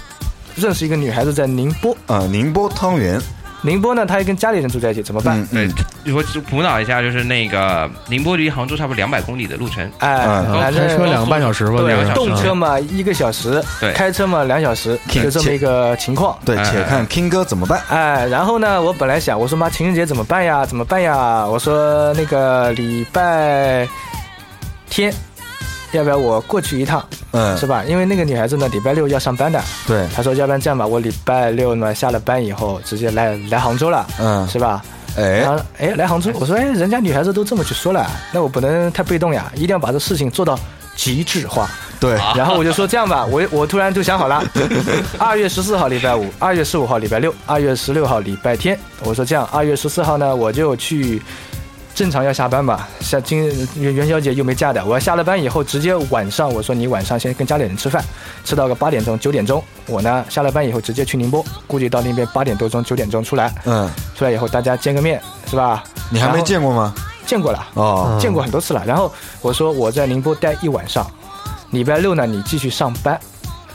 [0.55, 3.21] 认识一个女孩子在宁波，呃，宁波汤圆，
[3.63, 5.39] 宁波呢他也跟家里人住在一起，怎么办？
[5.51, 5.71] 嗯
[6.05, 11.77] 嗯，我就补脑一下，就是那个宁波离杭州差不多两百公里的路程，哎，嗯反正开车两个半小时吧，
[12.15, 16.37] 动车嘛一个小时，对开车嘛两小时，就这么一个情况。
[16.43, 17.81] 对，哎且看 King 哥怎么办。
[17.89, 20.65] 哎，然后呢，我本来想，我说妈，情人节怎么办呀？
[20.65, 21.45] 怎么办呀？
[21.45, 23.87] 我说那个礼拜
[24.89, 25.13] 天，
[25.91, 27.83] 要不要我过去一趟，嗯是，吧？
[27.87, 29.61] 因为那个女孩子呢，礼拜六要上班的。
[29.87, 34.81] 对，她说，要不然这样吧，我礼拜六呢下了班以后，直接来来杭州了，嗯，是吧？
[35.17, 40.57] 哎然，后哎，来杭州，我说哎，人家女孩子都这么去说了，那我不能太被动呀，一定要把这事情做到
[40.95, 41.69] 极致化。
[41.99, 44.41] 对，然后我就说这样吧，我我突然就想好了，
[45.19, 48.79] 二月十四号礼拜五，二月十五号礼拜六，二月十六号礼拜天。
[49.03, 51.21] 我说这样，二月十四号呢，我就去。
[52.01, 58.03] 正常要下班吧，下今元元宵节又没假的，我要下了班以后直接晚上，我说你晚上先跟家里人吃饭，
[58.43, 65.83] 吃到个八点钟九点钟，我呢下了班以后直接去宁波，估计到那边八点多钟九点钟出来，嗯，出来以后大家见个面是吧？
[66.09, 66.91] 你还没见过吗？
[67.27, 68.83] 见过了，哦，见过很多次了。
[68.83, 71.05] 然后我说我在宁波待一晚上，
[71.69, 73.21] 礼拜六呢你继续上班，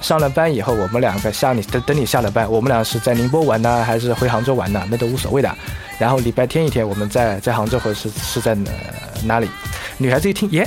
[0.06, 4.80] 上了班以后我们两个下你等等你下了班，我们俩是在宁波玩呢，还是回杭州玩呢？
[4.88, 5.52] 那都无所谓的。
[5.98, 8.70] 然后礼拜天一天我们在在杭州或者是是在哪
[9.24, 9.50] 哪里？
[9.98, 10.64] 女孩子一听，耶，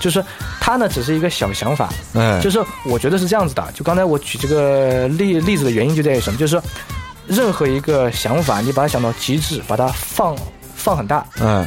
[0.00, 0.28] 就是说
[0.60, 3.64] 她呢只是一个小想法，嗯，就是我觉得是这样子的。
[3.72, 6.36] 就刚才我举这个例例子的原因就在于什么？
[6.36, 6.60] 就是说
[7.28, 10.36] 任何一个想法，你把它想到极致，把它放
[10.74, 11.64] 放很大，嗯，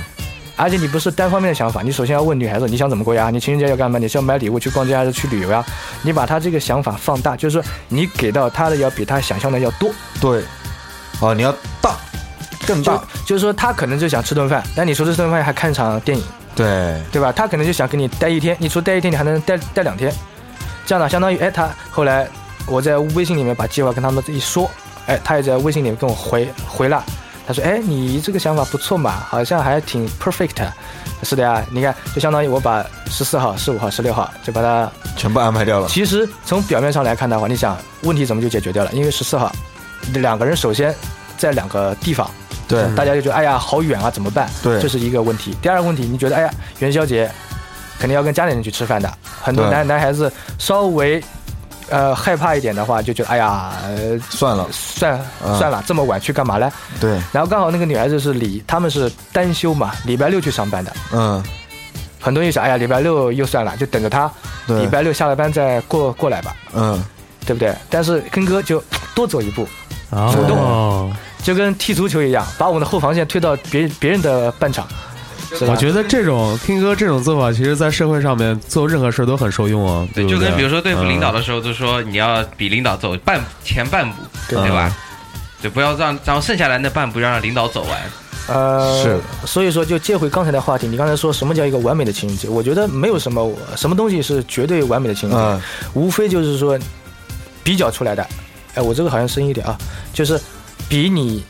[0.58, 3.30] 而且你不是单方面的想法，你首先要问女孩子你想怎么过呀？
[3.30, 4.00] 你情人节要干嘛？
[4.00, 5.64] 你是要买礼物去逛街还是去旅游呀？
[6.02, 9.92] 你把她这个想法放大，就是说你给到她的要比她想象的要多。
[10.22, 10.42] 对，
[11.20, 11.98] 哦，你要大，
[12.66, 16.24] 更就大，就是说她可能就想吃顿饭，但你除了吃顿饭还看场电影，
[16.56, 17.34] 对，对吧？
[17.34, 20.14] 她可能就想跟你待一天，你除待一天，你还能待待两天，
[20.86, 22.28] 这样呢，相当于哎，她后来
[22.66, 24.72] 我在微信里面把计划跟他们一说，
[25.08, 27.04] 哎，她也在微信里面跟我回回了。
[27.48, 30.66] 他说：“哎，你这个想法不错嘛，好像还挺 perfect。
[31.24, 34.92] 是的呀，你看，就相当于我把十四号、十五号、十六号就把它。
[35.16, 35.88] 全部安排掉了。
[35.88, 38.92] 其实从表面上来看的话，你想问题怎么就解决掉了？
[38.92, 39.52] 因为十四号
[40.14, 40.94] 两个人首先
[41.38, 42.30] 在两个地方，
[42.68, 44.50] 对，大家就觉得哎呀好远啊，怎么办？
[44.62, 45.56] 对这是一个问题。
[45.62, 47.32] 第二个问题，你觉得哎呀元宵节
[47.98, 51.24] 肯定要跟家里人去吃饭的，很多男男孩子稍微
[51.90, 56.70] 呃害怕一点的话，就觉得哎呀、呃、算了，算嗯算了，这么晚去干嘛嘞？
[57.00, 60.94] 对，然后刚好那个女孩子是礼，他们是单休嘛，礼拜六去上班的。
[61.12, 61.44] 嗯，
[62.20, 64.32] 很多人就想，哎呀，礼拜六又算了，就等着他
[64.68, 67.04] 礼拜六下了班再过过来吧，嗯，
[67.46, 67.74] 对不对？
[67.90, 69.68] 但是坑哥就多走一步，
[70.32, 74.88] 主动就跟踢足球一样，把我们的后防线推到别别人的半场。
[75.62, 80.08] 我觉得这种听歌这种做法，其实在社会上面做任何事都很受用啊。
[80.14, 84.16] 对不就，跟比如说对付领导的，时候，就说你要比领导走半前半步，
[84.50, 84.96] 对对吧？
[85.62, 88.00] 对不要让然后剩下来那半步让领导走完。
[88.48, 92.48] 呃，是，所以说就接回刚才的话题，你刚才说什么叫一个完美的情人节？
[92.48, 95.62] 我觉得没有什么什么东西是绝对完美的情人节，嗯
[95.94, 96.78] 无非就是说
[97.64, 98.28] 比较出来的。
[98.76, 99.76] 哎，我这个好像深一点啊，
[100.14, 100.40] 就是
[100.88, 101.44] 比你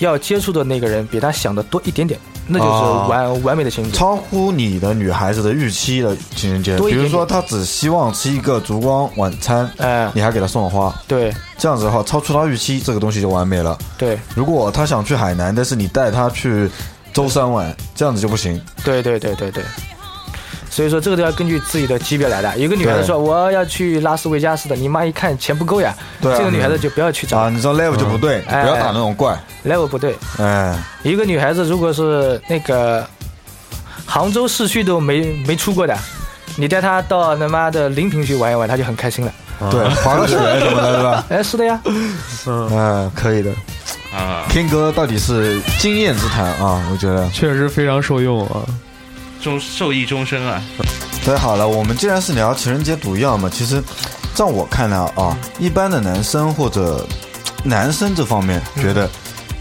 [0.00, 2.20] 要接触的那个人比他想的多一点点，
[2.52, 3.98] 那就是哦完、完美的情人节。
[3.98, 13.76] 超乎你的女孩子的预期的情人节，比如说她只希望吃一个烛光晚餐，哎、你还给她送了花，对这样子的话，超出她预期，这个东西就完美了。
[13.96, 16.70] 对如果她想去海南，但是你带她去
[17.12, 18.60] 舟山玩，这样子就不行。
[18.84, 19.64] 对对对对对。
[20.72, 22.56] 所以说这个都要根据自己的级别来的。
[22.56, 30.16] 有个女孩子说我要去拉斯维加斯的，你妈一看钱不够呀，对啊这个女孩子就不要去找、啊，你知道 level 就不对，不要打那种怪，level 不对。
[30.38, 33.06] 哎，一个女孩子如果是那个
[34.06, 35.94] 杭州市区都没没出过的，
[36.56, 39.32] 你带她到他妈的临平去玩一玩，她就很开心了。
[39.70, 41.24] 对，滑个雪什么的，对吧？
[41.30, 41.78] 哎，是的呀，
[42.46, 43.52] 嗯，可以的。
[44.16, 47.28] 啊，King 哥到底是经验之谈啊，我觉得。
[47.28, 48.64] 确实非常受用啊。
[49.42, 50.62] 终受益终身啊。
[51.24, 53.82] 对，好了，我们既然是聊情人节毒药嘛，其实，
[54.34, 57.06] 在我看来啊，一般的男生或者
[57.62, 59.08] 男生这方面觉得。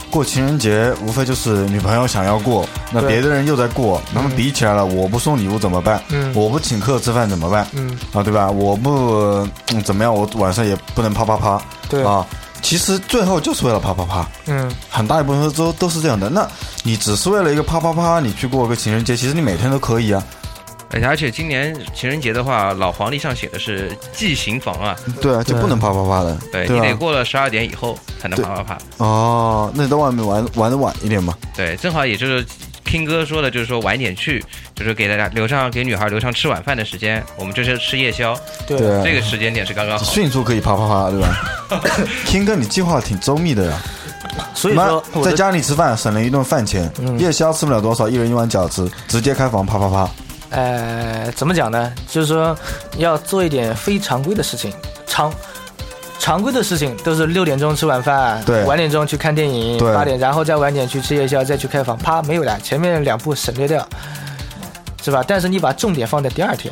[0.10, 6.04] 过情人节无非就是女朋友想要过，那别的人又在过，那么比起来了，我不送礼物怎么办？
[6.10, 7.66] 嗯我不请客吃饭怎么办？
[7.72, 8.52] 嗯，啊，对吧？
[8.52, 11.62] 我不、嗯、怎么样，我晚上也不能啪啪啪。
[11.88, 12.28] 对啊，
[12.62, 16.30] 其实最后就是为了啪啪啪，嗯，很大一部分都都是这样的。
[16.30, 16.50] 那
[16.84, 20.24] 你只是为了一个啪啪啪，你去过个情人节，其实你每天都可以啊。
[20.94, 26.96] 而且而且今年情人节的话，老黄历上写的是忌行房啊，对啊，就不能啪啪啪的，对你得？
[26.96, 28.78] 过了十二点以后才能啪啪啪。
[28.98, 31.34] 哦，那你在外面玩玩的晚一点嘛。
[31.56, 32.46] 对，正好也就是
[32.92, 34.44] King 哥说的，就是说晚点去，
[34.76, 37.24] 就是给大家留上给女孩留上吃晚饭的时间。
[37.38, 40.04] 我们这是吃夜宵，对这个时间点是刚刚好。
[40.04, 41.38] 迅速可以啪啪啪，对吧？
[42.28, 43.82] King 哥，你计划挺周密的呀。
[44.54, 50.10] 所以说，在家里吃饭省了一顿饭钱，嗯夜宵吃不了多少，一人一碗饺子，直接开房啪啪啪。
[50.50, 51.94] 呃，怎么讲呢？
[52.10, 52.54] 就是说
[52.98, 54.70] 要做一点非常规的事情，
[55.08, 55.34] 常
[56.22, 63.84] 常规的事情都是六点钟吃晚饭，对晚点钟去看电影，对八点然后再晚点去吃夜宵，再去开房，啪没有了，前面两步省略掉，
[65.04, 65.26] 是吧？
[65.28, 66.72] 但是你把重点放在第二天，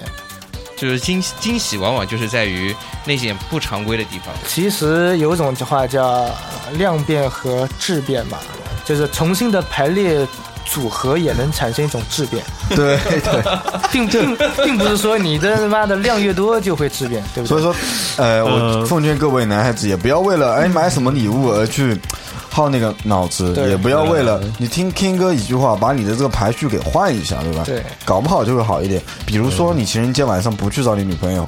[0.78, 4.28] 就是惊惊喜往往就是在于那些不常规的地方。
[4.48, 6.32] 其实有一种话叫呃
[6.74, 8.38] 量变和质变嘛，
[8.86, 10.28] 就是重新的排列
[10.66, 12.44] 组合也能产生一种质变，
[12.76, 13.44] 对对，
[13.92, 17.48] 并并并不是说你的他妈的量越多就会质变，对不对？
[17.48, 17.76] 所以说，
[18.18, 21.98] 呃，我呃奉劝各位男孩子也不要为了哎买什么礼物而去
[22.50, 27.64] 耗那个脑子，对也不要为了你听 King 哥一句话把你的这个排序给换一下，对吧？
[27.66, 29.02] 对，搞不好就会好一点。
[29.26, 31.48] 比如说你情人节晚上不去找你女朋友，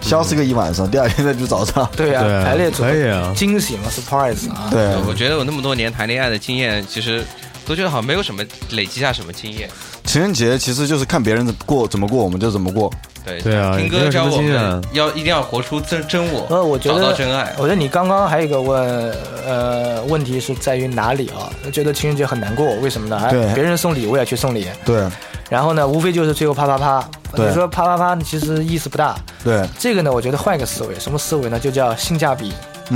[0.00, 1.82] 消失个一晚上，第二天再去找她。
[1.96, 3.32] 对呀、对，排列组合可以啊。
[3.34, 7.24] 惊喜嘛，surprise 啊，对，我觉得我那么多年谈恋爱的经验，其实
[7.66, 9.68] 都觉得好像没有什么累积下什么经验。
[10.04, 12.92] 情人节其实就是看别人过怎么过，我们就怎么过。
[13.24, 17.54] 对对啊听没有什哥教我们要一定要活出真真我，呃，我觉找得到真爱。
[17.56, 19.10] 我觉得你刚刚还有一个问，
[19.46, 21.48] 呃，问题是在于哪里啊？
[21.72, 23.16] 觉得情人节很难过，为什么呢？
[23.16, 25.08] 哎对别人送礼我也去送礼，对
[25.48, 27.02] 然后呢，无非就是最后啪啪啪。
[27.34, 29.16] 对你说啪啪啪，其实意思不大。
[29.42, 31.58] 对，这个呢，我觉得换一个思维，什么思维呢？
[31.58, 32.52] 就叫性价比。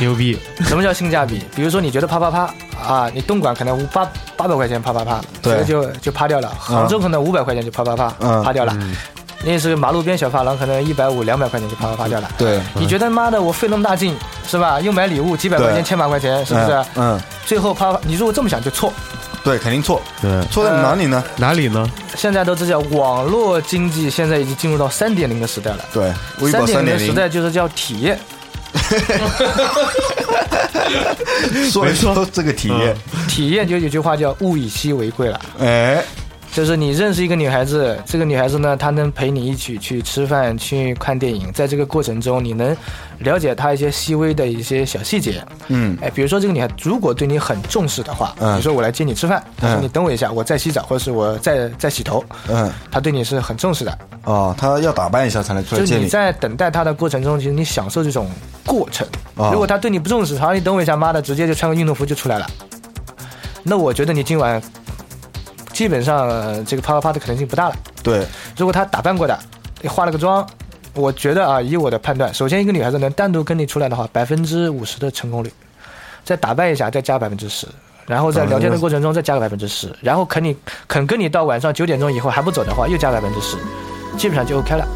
[0.00, 1.42] 牛逼，什么叫性价比？
[1.54, 8.76] 比如说，你觉得啪啪啪啊，你东莞可能五八八百块钱啪啪啪，对这个就就啪掉了；杭州可能五百块钱就啪啪啪，嗯啪掉了。
[9.42, 12.30] 那是马路边小发廊，可能一百五、两百块钱就啪啪啪掉了。
[12.36, 14.14] 对，你觉得妈的，我费那么大劲
[14.46, 14.80] 是吧？
[14.80, 16.66] 又买礼物几百块钱、千把块钱，是不是？
[16.94, 18.92] 嗯嗯，最后啪啪，你如果这么想就错。
[19.42, 21.24] 对，肯定错，对，错在哪里呢？
[21.38, 21.90] 哪里呢？
[22.14, 25.78] 现在都知道，网络经济现在已经进入到三点零的时代了。
[25.94, 26.12] 对，
[26.50, 28.20] 三点零点零的时，代就是叫体验，
[31.70, 32.96] 说一说这个体验，
[33.28, 35.40] 体验就有句话叫物以稀为贵了。
[35.60, 36.02] 哎，
[36.52, 42.76] 就是你认识一个女孩子，这个女孩子呢，她能陪你一起去吃饭、去看电影，在这个过程中，你能
[43.18, 45.42] 了解她一些细微的一些小细节。
[45.68, 48.54] 嗯，哎，比如说这个女孩如果对你很重视的话，嗯。
[48.54, 53.98] 比如说我来接你吃饭，她说嗯你等我一下，我在洗澡，或者是我在在洗头，嗯，她对你是很重视的。
[54.24, 58.28] 哦，她要打扮一下才能出来就是你见你，在等待她的过程中，其实你享受这种
[58.66, 59.06] 过程。
[59.36, 59.50] 哦。
[59.52, 62.46] 如果她对你不重视，好，你等我一下，妈的，直接就穿个运动服就出来了，
[63.62, 64.60] 那我觉得你今晚
[65.80, 67.76] 基本上、呃这个啪啪啪的可能性不大了。
[68.02, 69.34] 对，如果她打扮过的，
[69.88, 70.46] 化了个妆，
[70.92, 75.50] 我觉得啊，以我的判断，首先一个女孩子能单独跟你出来的话，百分之五十的成功率，
[76.22, 77.66] 再打扮一下，再加百分之十，
[78.06, 80.54] 然后在聊天的过程中再加个百分之十，然后肯你
[80.86, 83.56] 肯跟你到晚上九点钟以后还不走的话，又加百分之十，
[84.18, 84.86] 基本上就 OK 了，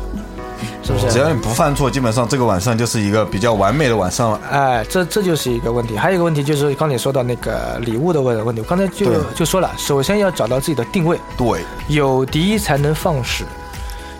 [0.85, 1.11] 是不是？
[1.11, 4.41] 只要你不犯错，基本上这个晚上就是一个比较完美的晚上了。
[4.51, 5.97] 哎，这这就是一个问题。
[5.97, 13.45] 还有一个问题就是刚才说到那个礼物的问问题，我刚才就就说了，首先要找到自己的定位，对，有敌才能放矢。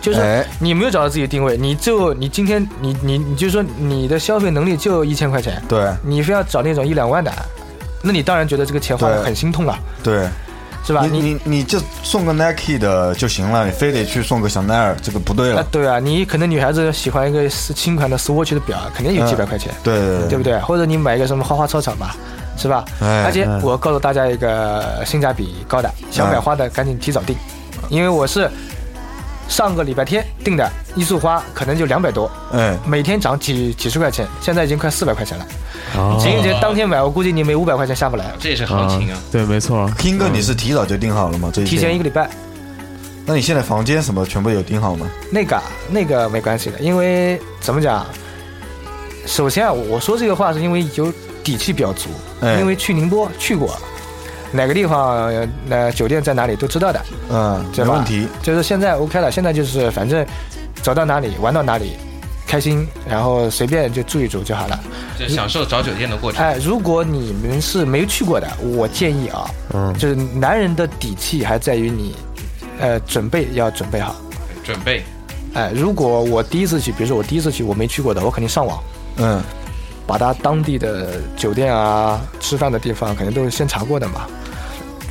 [0.01, 0.45] 就是哎。
[0.59, 7.31] 你没有找到自己的定位，你就你今天你你你就说你的消费能力就一千块钱，对，你非要找那种一两万的，
[8.01, 10.27] 那你当然觉得这个钱花的很心痛了，对，
[10.85, 11.05] 是吧？
[11.11, 20.59] 你你你就送个 Nike 的就行了，你非得去送个香奈儿，这个不对啊了。，对啊，你可能女孩子喜欢一个是新款的 Swatch 的表，肯定有几百块钱，对对对不对？
[20.59, 22.11] 或者你买一个什么花花草草嘛，
[22.55, 22.85] 是吧？
[23.01, 27.35] 哎而且我告诉大家一个性价比高的，想买花的赶紧提早订，
[27.89, 28.47] 因为我是
[29.47, 35.45] 上个礼拜天订的，一束花可能就两百多，嗯，每天涨几几十块钱，现在已经快四百块钱了。
[35.95, 39.19] 哦情人节当天买，我估计你没五百块钱下不来，这也是行情啊。
[39.31, 39.89] 对，没错。
[39.97, 41.49] King 哥，你是提早就订好了吗？
[41.53, 42.29] 这提前一个，礼拜。
[43.25, 45.07] 那你现在房间什么全部有订好吗？
[45.31, 48.05] 那个啊那个没关系的，因为怎么讲？
[49.25, 51.11] 首先啊，我说这个话是因为有
[51.43, 52.09] 底气比较足，
[52.41, 53.75] 哎因为去宁波去过，
[54.55, 57.01] 哪个地方，呃那酒店在哪里都知道的。
[57.29, 58.27] 嗯，这没问题。
[58.41, 60.25] 就是现在 OK 了，现在就是反正
[60.81, 61.93] 走到哪里玩到哪里，
[62.47, 64.79] 开心，然后随便就住一住就好了。
[65.19, 66.43] 就享受找酒店的过程。
[66.43, 72.15] 哎，如果你们是没去过的，我建议啊，嗯就是男人的底气还在于你，
[72.79, 74.15] 呃，准备要准备好。
[74.63, 75.03] 准备
[75.53, 78.83] 哎，如果我第一次去，比如说我第一次去我没去过的，我肯定上网，
[79.17, 79.41] 嗯，
[80.05, 84.27] 把他当地的酒店啊、吃饭的地方肯定都是先查过的嘛，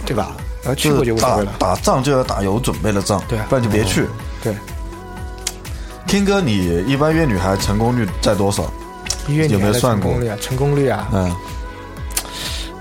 [0.05, 0.33] 对吧？
[0.63, 1.53] 然后去过就无所打谓了。
[1.59, 4.09] 打仗就要打有准备的仗，对啊不然就别去。
[4.43, 4.55] 对，
[6.07, 8.71] 听哥，你一般约女孩成功率在多少？
[9.29, 10.39] 约女孩的有没有算过成功率啊？
[10.41, 11.37] 成功率啊，嗯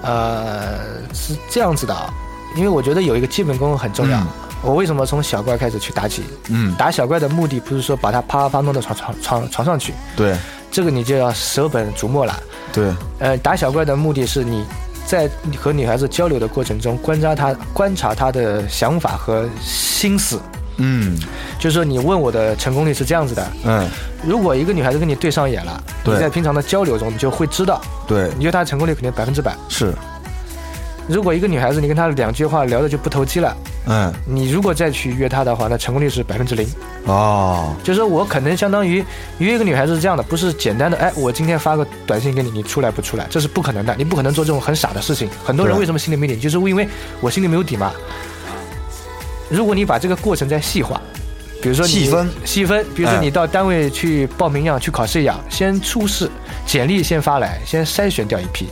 [0.02, 0.80] 呃，
[1.14, 2.14] 是这样子的啊，
[2.56, 4.20] 因为我觉得有一个基本功很重要。
[4.20, 4.28] 嗯
[4.64, 6.24] 我为什么从小怪开始去打起？
[6.48, 10.38] 嗯，打小怪的目的不是说把他啪啪弄到床床床床上去，对
[10.72, 12.40] 这个你就要舍本逐末了。
[12.72, 14.66] 对，呃，打小怪的目的是你
[15.06, 20.40] 在和女孩子交流的过程中，观察她观察她的想法和心思。
[20.78, 21.18] 嗯。
[21.60, 23.88] 就是说，你问我的成功率是这样子的：嗯，
[24.26, 26.14] 如果一个女孩子跟你对上眼了，对。
[26.14, 29.56] 你在平常的交流中，你就会知道，对，你觉得她的成功率肯定百分之百。
[29.70, 29.94] 是，
[31.08, 36.68] 如果一个女孩子你跟她两句话聊的就不投机了，嗯你如果再去约她的话，那成功率是百分之零。
[37.06, 39.04] 哦，就是说我可能相当于
[39.40, 45.30] 约一个女孩子是这样的，不是简单的哎，我今天发个短信给你，你出来不出来，这是不可能的，你不可能做这种很傻的事情。
[45.44, 46.88] 很多人为什么心里没底，就是因为
[47.20, 47.92] 我心里没有底嘛。
[49.50, 51.02] 如果你把这个过程再细化，
[51.62, 56.30] 比如说你细分细分，比如说哎你到单位去报名一样，去考试一样，先初试，
[56.66, 58.68] 简历先发来，先筛选掉一批，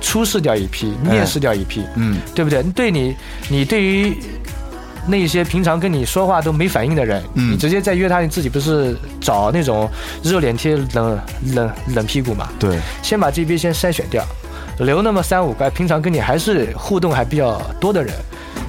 [0.00, 2.62] 初试掉一批，面试掉一批，嗯对不对？
[2.74, 3.16] 对你，
[3.48, 4.16] 你对于
[5.06, 7.52] 那些平常跟你说话都没反应的人，嗯。
[7.52, 9.90] 你直接再约他，你自己不是找那种
[10.22, 11.18] 热脸贴冷
[11.54, 12.48] 冷冷屁股嘛？
[12.58, 14.24] 对，先把这批先筛选掉，
[14.78, 18.14] 留那么三五个平常跟你还是互动还比较多的人，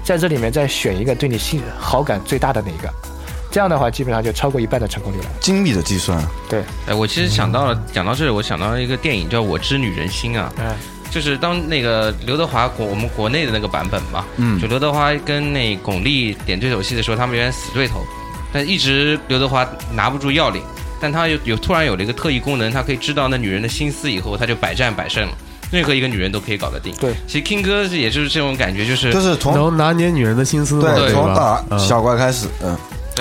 [0.03, 2.89] 在这里面再选一个对你心好感最大的那一个，
[3.51, 5.25] 这样的话基本上就超过一半的成功率了。
[5.39, 10.65] 精密的计算，对，哎，我其实想到了，讲到这里，我想到了一个电影叫《我知女人心》啊，嗯
[11.11, 18.03] 就是当那个刘德华国我们国内的那个版本嘛，嗯就刘德华跟那巩俐点对手戏的时候，他们原来死对头，
[18.51, 20.63] 但一直刘德华拿不住要领，
[20.99, 25.37] 但他有有突然有了一个特异功能，他可以知道那女人的心思以后，他就百战百胜了。
[25.71, 26.93] 任何一个女人都可以搞得定。
[26.99, 31.63] 对，其实 King 哥是也就是这种感觉，就是就是从能拿捏女人的心思嘛，对从打？
[31.77, 32.77] 小怪开始，嗯。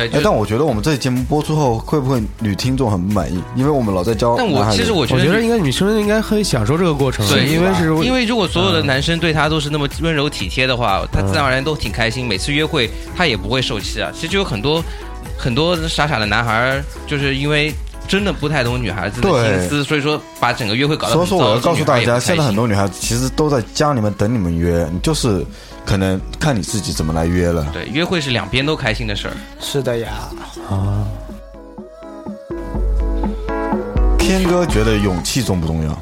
[0.09, 3.43] 对，哎，但我觉得我们这节目播出后，会不会女听众很不满意？
[3.57, 4.65] 因为我们老在教但我。
[4.71, 14.11] 其实我觉得我觉得应该女生应该很享受这个过程，对，因为是因为如果所有的男生对她都是那么温柔体贴的话，她自然而然都挺开心，每次约会她也不会受气啊。
[14.15, 14.83] 其实就有很多
[15.37, 17.73] 很多傻傻的男孩儿，就是因为
[18.07, 21.27] 真的不太懂女孩子的对心思，所以说把整个约会搞得所以。
[21.29, 25.45] 说我要告诉大家，现在很多女孩子其实都在家里面等你们约，你就是
[25.85, 27.67] 可能看你自己怎么来约了。
[27.73, 29.35] 对约会是两边都开心的事儿。
[29.61, 30.09] 是的呀，
[30.69, 31.07] 啊
[34.19, 35.99] 天哥觉得勇气重不重要？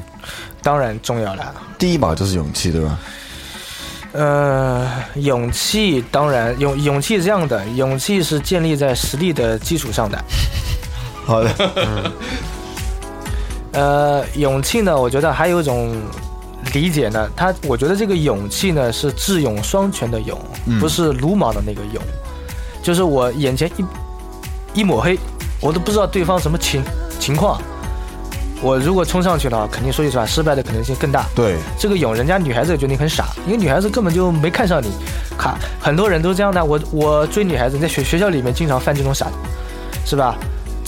[0.61, 1.53] 当然重要了。
[1.77, 2.99] 第一把就是勇气，对吧？
[4.11, 10.23] 呃，勇气当然勇勇气是这样的，勇气是建立在实力的基础上的。
[11.25, 11.71] 好的，
[13.71, 15.95] 呃，勇气呢，我觉得还有一种
[16.73, 22.01] 理解呢，他我觉得这个勇气呢是智勇双全的勇，嗯不是鲁莽的那个勇。
[22.81, 25.17] 就是我眼前一一抹黑，
[25.61, 26.81] 我都不知道对方什么情
[27.19, 27.61] 情况，
[28.61, 31.25] 我如果冲上去了，肯定说句实话，失败的可能性更大。
[31.35, 34.89] 对，这个勇，人家女孩子也觉得你很傻，因为女孩子根本就没看上你。
[35.37, 36.63] 卡，很多人都这样的。
[36.63, 39.27] 我我追女孩子，在学学校里面经常犯这种傻，
[40.05, 40.37] 是吧？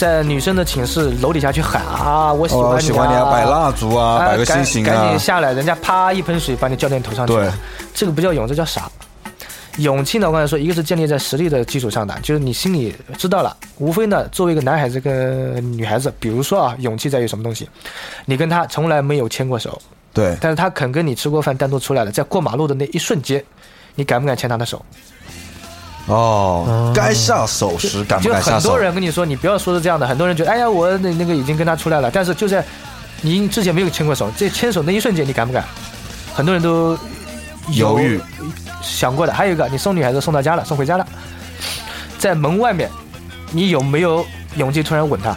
[0.02, 7.34] 在女生的寝室楼底下去喊啊，我喜欢你、啊哦，喜欢你啊，摆蜡烛啊，啊摆个星星啊赶赶紧，下来，人家啪一盆水把你浇进头上去。
[7.36, 7.48] 对，
[7.94, 8.90] 这个不叫勇，这叫傻。
[9.78, 13.56] 勇气呢，我刚才说，一个是建立在实力的基础上的，就是你心里知道了。
[13.78, 17.70] 无非呢，作为一个男孩子跟女孩子，比如说啊，勇气在于什么东西？
[18.26, 19.80] 你跟他从来没有牵过手，
[20.12, 23.44] 对，但是他肯跟你吃过饭，单独出来了，在过马路的那一瞬间，
[23.94, 24.84] 你敢不敢牵他的手？
[26.12, 28.80] 哦，该下手时敢不就敢下手很多？
[28.80, 32.64] 人跟你说，你不要说是这样的，很多人觉得，哎呀，我那那个已经跟他出来了，但是就在
[33.22, 35.64] 你之前没有牵过手，这牵手那一瞬间，你敢不敢？
[36.34, 36.98] 很多人都
[37.70, 38.20] 犹豫
[38.82, 39.34] 想过的。
[39.34, 41.08] 还有一个，你送女孩子送到家了，送回家了，
[42.18, 42.90] 在门外面，
[43.52, 45.36] 你有没有勇气突然吻她？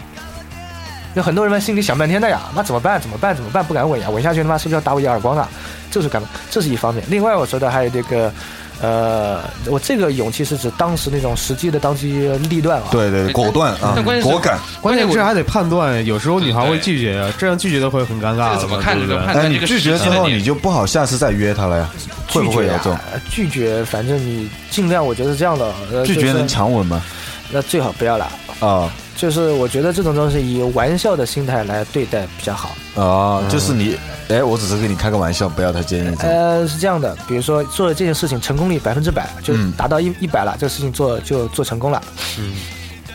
[1.15, 3.01] 有很多人心里想半天的呀，那怎么办？
[3.01, 3.37] 怎么办？
[3.37, 3.63] 怎么办？
[3.63, 5.49] 不敢吻呀，吻下去他妈是不是要打我一耳光啊？
[5.89, 6.29] 这是干嘛？
[6.51, 7.05] 这是一方面。
[7.09, 8.33] 另外我说的还有这个，
[8.81, 12.89] 呃，我这个勇气是指当时那种实际的当机立断啊。
[12.91, 14.59] 对对，果断啊果敢。
[14.81, 21.91] 关键我是还得判断，有时候女孩会拒绝，这样拒绝的会很尴尬怎么看这个你拒绝之后，你就不好下次再约他了呀？
[22.29, 22.99] 会不会有这种
[23.31, 26.05] 拒绝反正你尽量，我觉得是这样的。
[26.05, 27.03] 拒绝能强吻吗？
[27.51, 28.29] 那最好不要了。
[28.61, 32.71] 啊就是我觉得这种东西以玩笑的心态来对待比较好。
[32.95, 33.97] 哦，就是你，
[34.29, 36.15] 哎，我只是跟你开个玩笑，不要太介意。
[36.19, 42.03] 呃，是这样的，比如说做了这件事情成功率百分之百，就嗯达到一一百了，这个事情做就做成功了。
[42.39, 42.55] 嗯，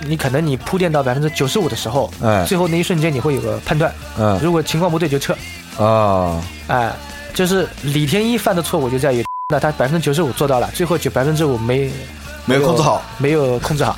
[0.07, 5.35] 你可能你铺垫到百分之九十五的时候，哎最后那一瞬间你会有个判断，嗯如果情况不对就撤。
[5.77, 6.91] 哦，哎，
[7.33, 11.89] 就是李天一犯的错误就在于，那他百分之九十五做到了，最后就百分之五没
[12.49, 13.95] 没有控制好，没有控制好。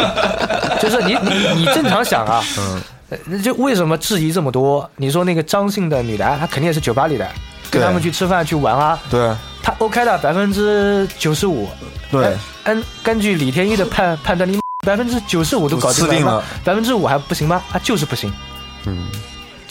[0.80, 4.88] 就是你你你正常想啊，嗯，就为什么质疑这么多？
[4.96, 7.28] 你说那个张姓的女的，她肯定也是酒吧里的，
[7.70, 9.30] 跟他们去吃饭去玩啊，对
[9.62, 11.68] 她 OK 的百分之九十五。
[12.10, 17.62] 对，按根据李天一的判判断，你百分之九十五都搞定了百分之五还不行吗？
[17.72, 18.32] 啊，就是不行。
[18.86, 19.06] 嗯，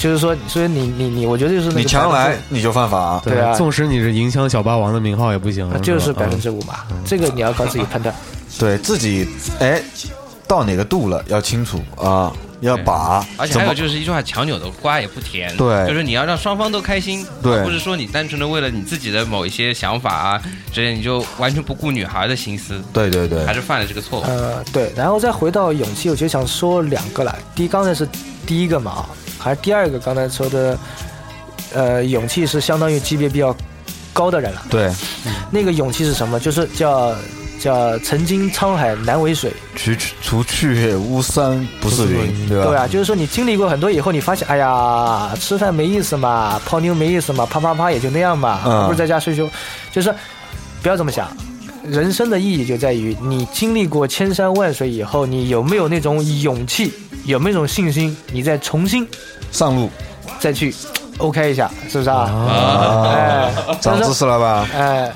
[0.03, 3.21] 就是说，所以你你你，我觉得就是你强来你就犯法。
[3.23, 8.13] 对啊纵使你是银枪小霸王的名号也不行之，就是百分之之五嘛，这个你要靠自己判断。
[8.59, 9.25] 对自己，
[9.61, 9.81] 哎，
[10.45, 13.25] 到哪个度了要清楚啊，要把。
[13.37, 15.55] 而且还有就是一句话，强扭的瓜也不甜。
[15.55, 20.41] 对就是你要让双方都开心，对而不是说你单纯的为了你自己的某一些想法啊，
[20.73, 24.23] 之类你就完全不顾女孩的心思，对对对还，是犯了这个错误。
[24.23, 27.33] 呃，对，然后再回到勇气，我就想说两个了。
[27.55, 28.05] 第一，刚才是
[28.45, 29.09] 第一个嘛，啊
[29.43, 29.99] 还是第二个？
[29.99, 30.77] 刚才说的，
[31.73, 33.55] 呃，勇气是相当于级别比较
[34.13, 34.61] 高的人了。
[34.69, 34.89] 对，
[35.51, 36.39] 那个勇气是什么？
[36.39, 37.13] 就是叫
[37.59, 42.65] 叫曾经沧海难为水，除去除去巫山不是云，对吧？
[42.67, 49.47] 对啊，就是说你经历过很多以后，你发现，哎呀，吃饭没意思嘛，泡妞没意思嘛，啪啪啪也就那样嘛，嗯不如在家睡睡。
[49.91, 50.13] 就是
[50.81, 51.27] 不要这么想，
[51.83, 56.91] 人生的意义就在于你经历过千山万水以后，你有没有那种勇气，
[57.25, 59.07] 有没有那种信心，你再重新
[59.51, 59.89] 上路。
[60.39, 60.73] 再去
[61.19, 62.17] OK 一下，是不是啊？
[62.17, 64.67] 啊，哎，长知识了吧？
[64.73, 65.11] 哎，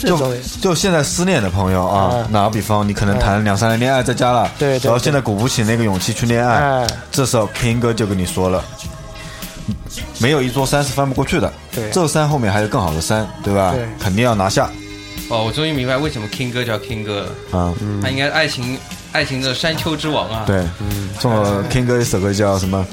[0.00, 0.18] 就
[0.60, 8.64] 就现在失恋的朋友啊嗯，打个比方，你可能谈两三年恋爱在家了，对对然后现在鼓不起那个勇气去恋爱，哎，这时候 King 哥就跟你说了，
[10.18, 11.90] 没有一座山是翻不过去的，对。
[11.90, 13.72] 这山后面还有更好的山，对吧？
[13.72, 13.86] 对。
[14.00, 14.68] 肯定要拿下
[15.28, 17.20] 哦，我终于明白为什么 King 哥叫 King 哥
[17.50, 17.74] 了，啊！
[18.02, 18.78] 他应该爱情
[19.12, 20.44] 爱情的山丘之王啊。
[20.46, 20.62] 对，
[21.20, 22.86] 送了 King 哥一首歌叫什么？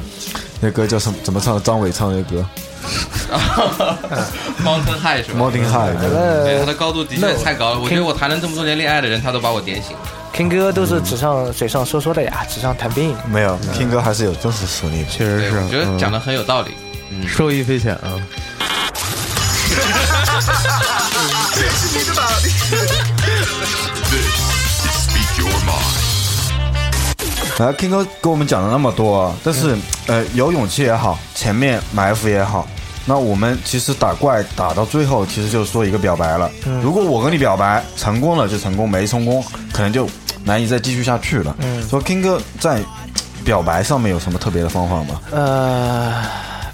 [0.59, 1.17] 那歌叫什么？
[1.23, 1.59] 怎么唱的？
[1.61, 2.43] 张伟唱的歌，
[4.63, 5.93] Mountain High 是吧？，Mountain High。
[6.01, 7.79] 对，他的高度的确太高了。
[7.79, 9.99] 我觉得我谈了这么多年恋爱的人，他都把我点醒了。
[10.35, 13.15] King 哥都是纸上嘴上说说的呀，纸上谈兵。
[13.29, 15.09] 没有，King 哥还是有真实实力的。
[15.09, 16.71] 确实是，我觉得嗯讲的很有道理。
[17.11, 18.17] 嗯，受益匪浅啊。
[27.59, 29.77] 啊，King 哥跟我们讲了那么多啊，但是
[30.07, 32.67] 呃，有勇气也好，前面埋伏也好，
[33.05, 36.49] 那我们其实打怪打到最后，其实就是说一个表白了。
[36.81, 40.09] 如果我跟你表白成功了就成功，没成功可能就
[40.43, 41.55] 难以再继续下去了。
[41.59, 42.81] 嗯说 King 哥在
[43.45, 45.21] 表白上面有什么特别的方法吗？
[45.31, 46.23] 呃，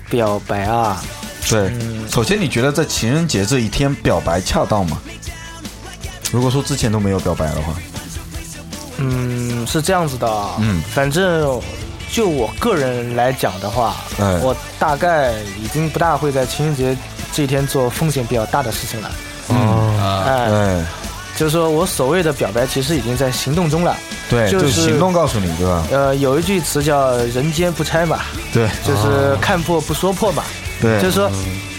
[0.10, 1.04] 表白啊，
[1.50, 1.72] 对，
[2.12, 5.02] 首先你觉得在情人节这一天表白恰当吗？
[6.32, 7.74] 如果说之前都没有表白的话，
[8.98, 10.28] 嗯，是这样子的，
[10.60, 10.80] 嗯。
[10.94, 11.60] 反正
[12.12, 14.38] 就我个人来讲的话，哎。
[14.44, 16.96] 我大概已经不大会在情人节
[17.34, 19.12] 这一天做风险比较大的事情了。
[19.48, 20.86] 哦，啊，哎，哎，
[21.36, 23.98] 就是说我所谓的表白，其实已经在行动中了。
[24.30, 25.84] 对，就就是是行动告诉你，对吧？
[25.92, 28.20] 呃，有一句词叫“人间不拆”嘛，
[28.54, 28.70] 对。
[28.86, 30.44] 就是看破不说破嘛。
[30.82, 31.30] 对，就是说，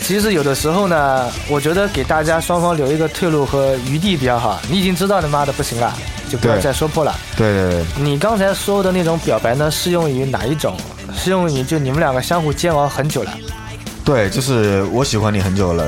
[0.03, 4.61] 其实有的时候呢，我觉得给大家双方留一个退路和余地比较好。
[4.71, 5.93] 你已经知道他妈的不行了，
[6.31, 7.15] 就不要再说破了。
[7.37, 7.85] 对对对。
[8.03, 10.77] 你刚才说的那种表白呢，适用于哪一种？
[11.17, 13.33] 适用于就你们两个相互煎熬很久了，
[14.05, 15.85] 对，就是我喜欢你很久了，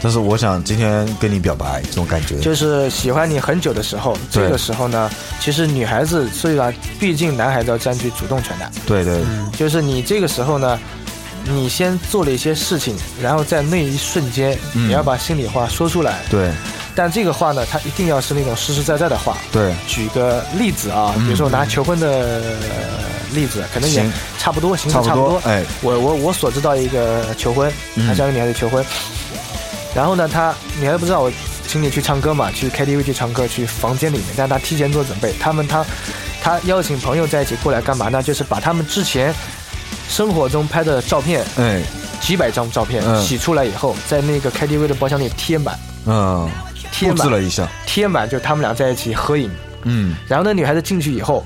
[0.00, 2.38] 但是我想今天跟你表白，这种感觉。
[2.38, 5.10] 就是喜欢你很久的时候，这个时候呢，
[5.40, 9.20] 其实女孩子虽然毕竟男孩子要占据主动权的，对对
[9.56, 10.78] 就是你这个时候呢，
[11.48, 16.20] 你先做了一些事情，然后在那一瞬间，嗯你要把心里话说出来。
[16.30, 16.50] 对
[16.94, 19.36] 但这个话呢，它一定要是那种实实在在的话。
[19.52, 22.40] 对举个例子啊，比如说我拿求婚的呃
[23.34, 24.04] 例子，可能也
[24.38, 25.40] 差不多，形式差不多。
[25.44, 28.84] 哎我我我所知道一个求婚，嗯他向一个女孩子求婚，
[29.94, 31.30] 然后呢，他女孩子不知道我
[31.68, 35.84] 请你去唱歌嘛，去 KTV 去唱歌，去房间里面，但他提前做准备，他们他
[36.42, 38.22] 他邀请朋友在一起过来干嘛呢？
[38.22, 39.34] 就是把他们之前
[40.08, 41.82] 生活中拍的照片，哎。
[42.18, 43.22] 几百张照片嗯。
[43.22, 45.78] 洗出来以后，在那个 KTV 的包厢里贴满。
[46.06, 46.48] 嗯。
[46.90, 47.16] 贴满。
[47.16, 49.50] 布置了一下，贴满，就他们俩在一起合影。
[49.82, 51.44] 嗯，然后那女孩子进去以后，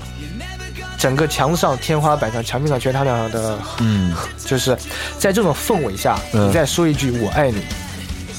[0.97, 4.75] 整个墙上、天花板上、墙壁上全是他俩的，嗯，就是
[5.19, 6.47] 在这种氛围下，嗯。
[6.47, 7.61] 你再说一句“我爱你”，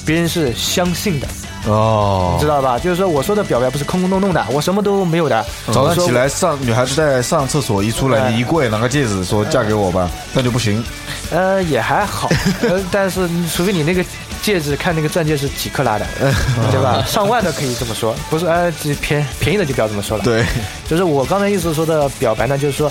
[0.04, 1.28] 别人是相信的，
[1.66, 2.78] 哦你知，道吧？
[2.78, 5.44] 就是说我说的表白不是空空洞洞的，我什么都没有的。
[5.72, 10.82] 早上起来上，女孩子在上厕所一出来，哎你一跪拿个戒指说嫁给我吧， 那就不行。
[11.30, 12.28] 呃，也还好，
[12.62, 14.04] 呃，但是除非你那个
[14.42, 16.06] 戒指看那个钻戒是几克拉的，
[16.70, 17.02] 对吧？
[17.06, 20.44] 上万的可以这么说，不是呃这便便宜的就不要这么说了。，对，
[20.88, 22.90] 就是我刚才意思说的表白呢，就是说，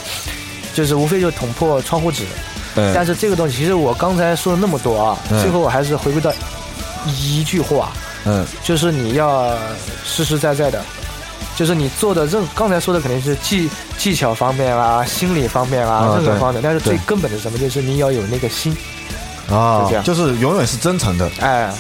[0.74, 2.24] 就是无非就捅破窗户纸，
[2.76, 6.32] 嗯但是这个东西其实我刚才说了那么多啊，嗯最后我还是回归到
[7.06, 7.92] 一句话，
[8.26, 8.46] 嗯。
[8.64, 9.56] 就是你要
[10.06, 10.84] 实实在在的。
[11.54, 17.58] 就是你做的任刚才说的肯定是技技巧方面啊、心理方面啊、任何方面，但是最根本的是什么？
[17.58, 18.76] 就是你要有那个心，
[19.50, 20.04] 啊就这样。
[20.04, 21.72] 就是永远是真诚的，哎，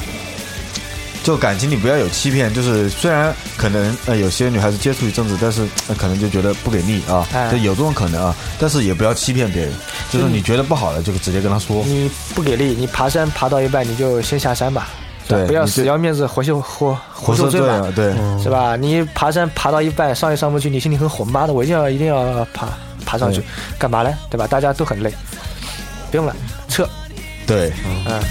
[1.23, 7.49] 就感情你不要有欺骗，就是虽然可能呃有些女孩子接触一阵子，但是、呃、可能就觉得不给力啊，哎。
[7.49, 9.73] 就有这种可能啊，但是也不要欺骗别人，
[10.11, 14.89] 就是你觉得不好的就直接跟他说，你不给力，你爬山爬到一半你就先下山吧，
[15.28, 18.76] 是吧不要死要面子活受活活受罪嘛对，是吧？
[18.76, 22.67] 你爬山爬到一半上也上不去，你心里很火，妈的，我一定要一定要爬
[23.05, 23.41] 爬上去，
[23.78, 24.11] 干嘛呢？
[24.30, 24.47] 对吧？
[24.47, 25.13] 大家都很累，
[26.09, 26.36] 不用了，
[26.67, 26.88] 撤，
[27.45, 27.72] 对，
[28.05, 28.22] 嗯。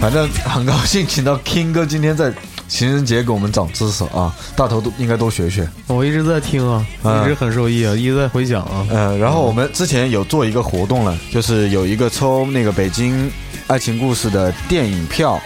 [0.00, 2.32] 反正很高兴请到 King 哥今天在
[2.66, 5.68] 情人节给我们长知识啊，大头都应该多学学。
[5.86, 8.84] 我一直在听啊，嗯一直很受益啊，一直在回想啊。
[8.90, 13.30] 嗯，然后我们之前有做一个活动了，就是有一个抽那个北京
[13.68, 15.40] 爱情故事的电影票，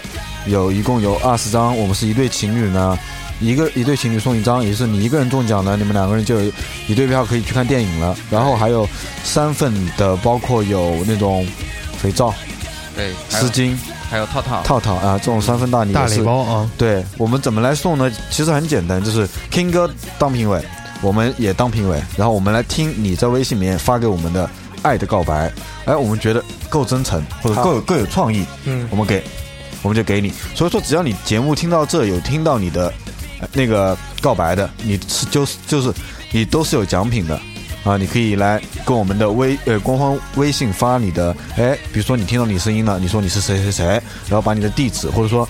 [0.46, 2.98] 有一共有二十张，我们是一对情侣呢，
[3.40, 6.52] 一个一对情侣送一张，也就是你一个人中奖呢，你们两个人就有
[6.88, 8.16] 一对票可以去看电影了。
[8.30, 8.88] 然后还有
[9.24, 11.46] 三份的，包括有那种
[11.98, 12.32] 肥皂、
[12.94, 13.76] 对，丝巾、
[14.08, 16.20] 还有套套，套套啊，这种三份大礼大也是。
[16.20, 18.10] 礼包啊，对我们怎么来送呢？
[18.30, 20.62] 其实很简单，就是 King 哥当评委，
[21.02, 24.48] 我们也当评委，然后我们来听你在微信里面发给我们的
[24.82, 25.52] 爱的告白，
[25.84, 28.86] 哎，我们觉得够真诚或者好够有够有创意，嗯。
[28.90, 29.22] 我们给，
[29.86, 30.32] 我们就给你。
[30.52, 32.92] 所以说，只要你节目听到这有听到你的
[33.52, 35.92] 那个告白的，你是就是就是
[36.32, 37.40] 你都是有奖品的。
[37.84, 43.84] 啊，你可以来跟我们的微呃官方微信发你的，哎，比如说你听到你声音了，你说你是谁谁谁，
[44.28, 45.48] 然后把你的地址或者说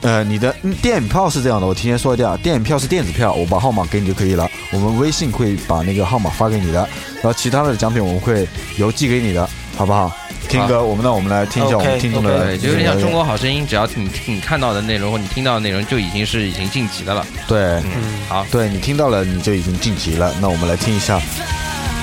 [0.00, 0.52] 呃，你的
[0.82, 4.50] 电影票是这样的，我提前说一下，电影票是电子票，我把号码给你就可以了。
[4.72, 6.80] 我们微信会把那个号码发给你的，
[7.22, 8.48] 然后其他的奖品我们会
[8.78, 10.12] 邮寄给你的，好不好？
[10.54, 17.26] 听歌，我们那我们来听一下我们听众的对，就有点像《中国好声音》，只要你你看到的内容或你听到的内容，就已经是已经晋级的了。
[17.48, 17.82] 对嗯，
[18.28, 20.32] 好，对，你听到了你就已经晋级了。
[20.40, 21.18] 那我们来听一下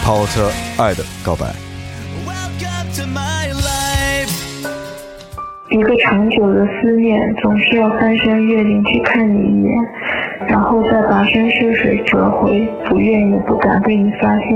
[0.04, 1.46] 跑车爱的告白。
[5.70, 9.74] 一个长久的思念，总是要翻山越岭去看你一眼，
[10.50, 14.50] 然后再跋山涉水折回，不愿也不敢被你发现，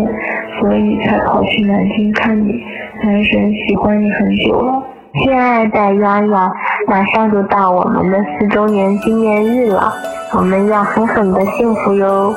[0.59, 2.61] 所以才跑去南京看你。
[3.05, 4.81] 男神喜欢你很久了。
[5.13, 6.51] 亲爱的丫丫，
[6.87, 9.93] 马上就到我们的四周年纪念日了，
[10.33, 12.33] 我们要狠狠的幸福哟。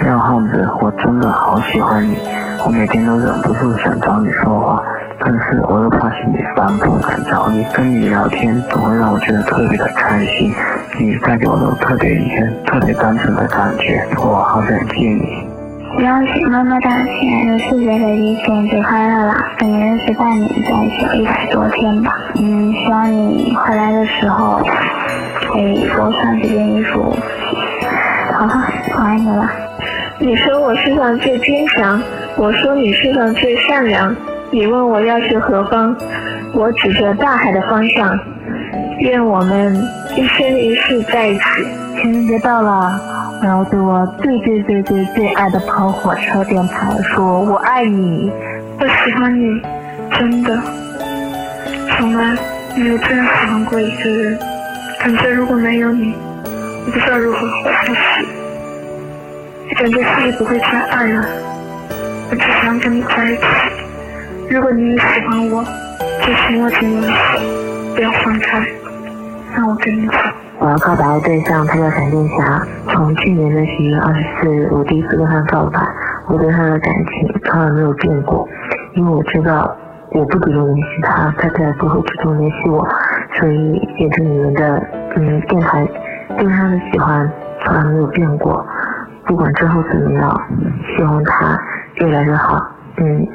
[0.00, 2.16] 小耗子，我真的好喜欢你，
[2.64, 4.80] 我每天都忍不住想找你说话，
[5.18, 7.66] 可是我又怕心里烦，不敢找你。
[7.74, 10.52] 跟你聊天总会让我觉得特别的开心，
[10.96, 15.53] 你带给我都特别以前特别单纯的感觉，我好想见你。
[16.02, 19.34] 要许么么哒，亲爱的四姐姐姐，情人节快乐啦！
[19.58, 22.18] 跟你认识半年，在一起有一百多天吧。
[22.34, 24.60] 嗯，希望你回来的时候
[25.52, 27.16] 可以多穿几件衣服。
[28.32, 28.66] 好了，
[28.96, 29.50] 我爱你了。
[30.18, 32.02] 你说我世上最坚强，
[32.36, 34.14] 我说你世上最善良。
[34.50, 35.96] 你问我要去何方，
[36.54, 38.18] 我指着大海的方向。
[38.98, 39.74] 愿我们
[40.16, 41.42] 一生一世在一起。
[42.00, 43.00] 情人节到了。
[43.44, 48.32] 我要对我最最最最最爱的跑火车电台说：“我爱你，
[48.80, 49.60] 我喜欢你，
[50.18, 50.58] 真的，
[51.90, 52.34] 从来
[52.74, 54.38] 没有这样喜欢过一个人。
[54.98, 56.14] 感觉如果没有你，
[56.86, 58.26] 我不知道如何活下去。
[59.74, 61.26] 感觉自己不会再爱了，
[62.30, 63.42] 我只想跟你在一起。
[64.48, 65.62] 如果你也喜欢我，
[66.22, 67.14] 就请握紧我的手，
[67.94, 68.66] 不要放开，
[69.54, 70.14] 让我跟你走。”
[70.60, 72.62] 我要告白的对象，他叫闪电侠。
[72.88, 75.80] 从去年的十一月二十四日，我第一次跟他告白，
[76.28, 78.48] 我对他的感情从来没有变过，
[78.94, 79.76] 因为我知道
[80.12, 82.86] 我不主动联系他，他再也不会主动联系我，
[83.38, 84.82] 所以也对你们的
[85.16, 85.86] 嗯电台
[86.38, 87.30] 对他的喜欢
[87.64, 88.64] 从来没有变过，
[89.26, 90.40] 不管之后怎么样，
[90.96, 91.60] 希望他
[91.96, 92.64] 越来越好。
[92.98, 93.26] 嗯。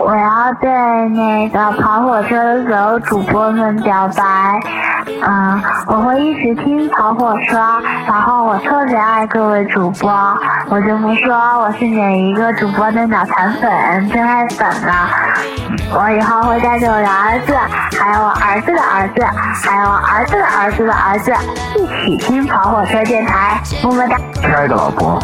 [0.00, 0.70] 我要对
[1.10, 4.58] 那个跑火车的所有主播们表白。
[5.22, 7.58] 嗯，我会一直听跑火车，
[8.06, 10.10] 然后我特别爱各位主播，
[10.70, 15.10] 我就不说我是哪一个主播的脑残粉、真爱粉了。
[15.92, 17.54] 我以后会带着我的儿子，
[17.98, 19.22] 还有我儿子的儿子，
[19.68, 21.32] 还有我儿子的儿子的儿子，
[21.76, 23.60] 一起听跑火车电台。
[23.82, 24.16] 么么哒。
[24.34, 25.22] 亲爱的老婆，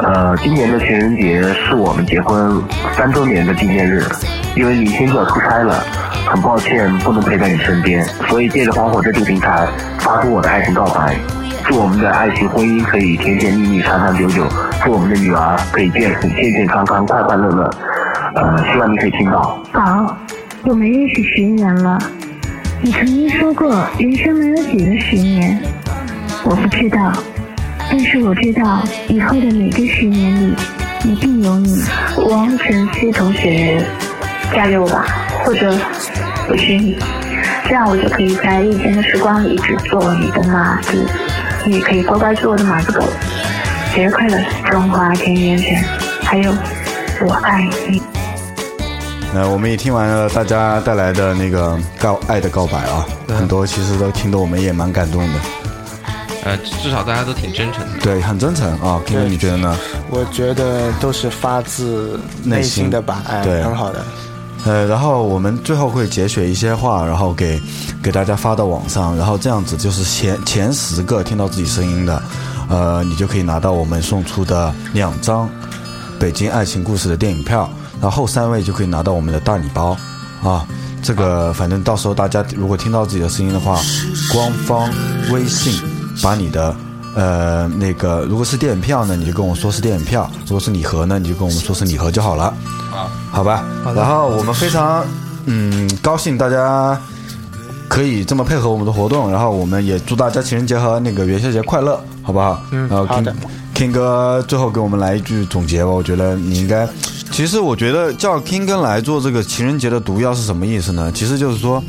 [0.00, 2.62] 呃，今年的情人节是我们结婚
[2.96, 4.04] 三周年的纪念日，
[4.54, 5.84] 因为明天就要出差了，
[6.26, 9.66] 很抱歉不能陪在你身边，所以借着花火这个平台
[9.98, 11.16] 发出我的爱情告白，
[11.64, 14.46] 祝我们的爱情婚姻可以甜甜蜜蜜、长长久久，
[14.84, 17.70] 祝我们的女儿可以健健健康康、快快乐乐，
[18.36, 19.60] 呃，希望你可以听到。
[19.72, 20.16] 宝，
[20.64, 21.98] 我们认识十年了，
[22.80, 25.60] 你曾经说过人生没有几个十年，
[26.44, 27.12] 我不知道，
[27.90, 30.54] 但是我知道以后的每个十年里，
[31.04, 31.82] 一定有你。
[32.30, 33.82] 王晨曦同学，
[34.54, 35.06] 嫁给我吧，
[35.44, 35.74] 或者
[36.48, 36.96] 我娶你，
[37.64, 41.06] 这样我就可以在以前的时光里一直做你的马子，
[41.64, 43.04] 你也可以乖乖做我的马子狗。
[43.94, 44.38] 节日快乐，
[44.70, 45.82] 中华田园犬，
[46.22, 46.52] 还有
[47.26, 48.02] 我爱你。
[49.34, 55.40] 那，我们也听完了大家带来的那个告爱的告白啊，很多其实都听得我们也蛮感动的，
[56.48, 57.98] 呃，至少大家都挺真诚的。
[58.00, 58.98] 对，很真诚啊。
[59.06, 59.76] King 哥，你觉得呢？
[60.08, 64.02] 我觉得都是发自内心的吧，哎，对很好的。
[64.64, 67.60] 呃，然后我们最后会节选一些话，然后给
[68.02, 72.22] 给大家发到网上，然后这样子就是前前十个听到自己声音的，
[72.70, 75.50] 呃，你就可以拿到我们送出的两张
[76.18, 77.68] 北京爱情故事的电影票，
[78.00, 79.94] 然后后三位就可以拿到我们的大礼包
[80.42, 80.66] 啊。
[81.02, 83.78] 这个反正到时候大家如果听到自己的声音的话，
[84.32, 84.90] 官方
[85.30, 85.80] 微信
[86.22, 86.74] 把你的
[87.14, 92.44] 呃那个如果是电影票呢，你就跟我说是电影票；如果是礼盒呢，你就跟我们说是礼盒就好了。
[92.92, 93.64] 啊，好吧。
[93.94, 95.04] 然后我们非常
[95.46, 96.98] 嗯高兴大家
[97.88, 102.62] 可以这么配合我们的活动，然后我们也祝大家情人节和那个元宵节快乐，好不好？
[102.72, 103.32] 嗯然后好的
[103.74, 106.88] King King 哥最后给我们来一句总结吧，我觉得你应该。
[107.30, 111.12] 其实我觉得叫 King 哥来做这个情人节的毒药是什么意思呢？
[111.14, 111.82] 其实就是说。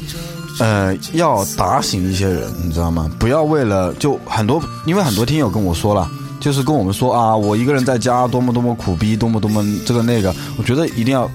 [0.60, 3.10] 呃，要打醒一些人，你知道吗？
[3.18, 10.34] 不要为了就很多，因为很多听友跟我说了，就是跟我们说啊，我一个人在家多么多么苦逼，多么多么这个那个。
[10.58, 11.30] 我觉得一定要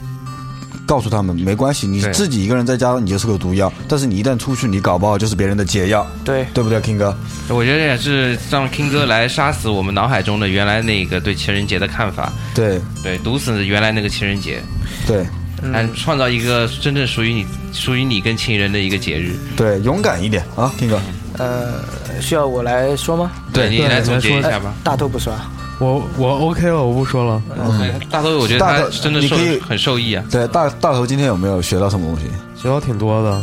[0.87, 7.17] 告诉他们，没关系，你自己一个人在家你就是个毒药，但是你一旦出去，你搞不好就是别人的解药，对，对不对，King 哥？
[7.49, 14.63] 我觉得也是让 King 哥来杀死我们脑海中的原来那个对情人节的看法，对对，毒死原来那个情人节，
[15.07, 15.27] 对
[15.73, 19.35] 来创造一个真正属于你、属于你跟情人的一个节日。
[19.57, 21.01] 对，勇敢一点啊，King 哥。
[21.39, 21.83] 呃，
[22.21, 23.33] 需要我来说吗？
[23.53, 24.73] 对你来总结一下哎吧。
[24.85, 25.35] 大头不说，
[25.81, 27.43] 我我 OK 了，我不说了。
[27.79, 30.25] 对大头，我觉得他大头真的受很受益啊。
[30.31, 32.27] 对，大大头今天有没有学到什么东西？
[32.55, 33.43] 学到挺多的，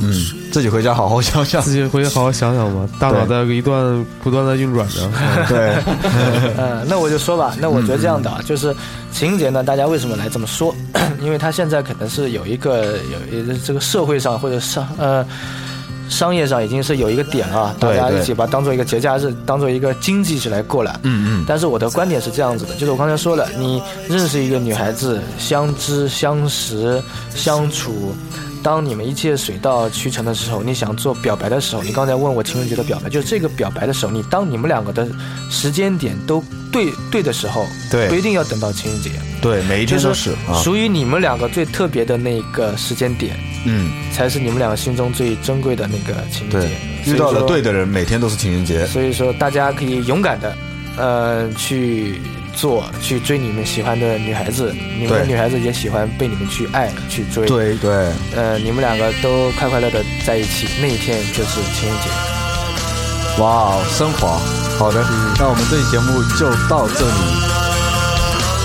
[0.00, 0.12] 嗯，
[0.52, 1.60] 自己回家好好想想。
[1.62, 2.88] 自己回去好好想想吧。
[2.98, 5.10] 大脑在一段不断的运转着。
[5.48, 5.74] 对，
[6.56, 8.74] 嗯，那我就说吧，那我觉得这样的啊，就是
[9.12, 10.74] 情人节呢，大家为什么来这么说？
[11.20, 12.98] 因为他现在可能是有一个
[13.32, 15.24] 有这个社会上或者商呃
[16.08, 20.98] 商业上已经是有一个点啊，大家一起把它当做一个节假日，当做一个经济去来过来。
[21.04, 27.02] 嗯嗯，但是我的观点是这样子的，就是我刚才说了，你认识一个女孩子，相知、相识、
[27.34, 28.14] 相处，
[28.62, 35.08] 当你们一切水到渠成的时候，你想做表白的时候，你刚才问我情人节的表白，就是这个表白的时候，你当你们两个的
[35.50, 39.10] 时间点都对对的时候，对不一定要等到情人节，
[39.40, 43.36] 对，每一天都是啊，属于你们两个最特别的那个时间点，
[43.66, 48.86] 嗯，才是你们两个心中最珍贵的那个情人节。，遇到了对的人，每天都是情人节。
[48.86, 50.56] 所以说，大家可以勇敢的，
[50.96, 52.20] 呃，去
[52.54, 57.90] 做，去追你们喜欢的女孩子，你们的女孩子也喜欢被你们去爱、去追。，对对，
[58.34, 63.42] 呃，你们两个都快快乐乐在一起，那一天就是情人节。
[63.42, 64.38] 哇哦，升华。
[64.78, 65.04] 好的，
[65.38, 67.14] 那我们这期节目就到这里。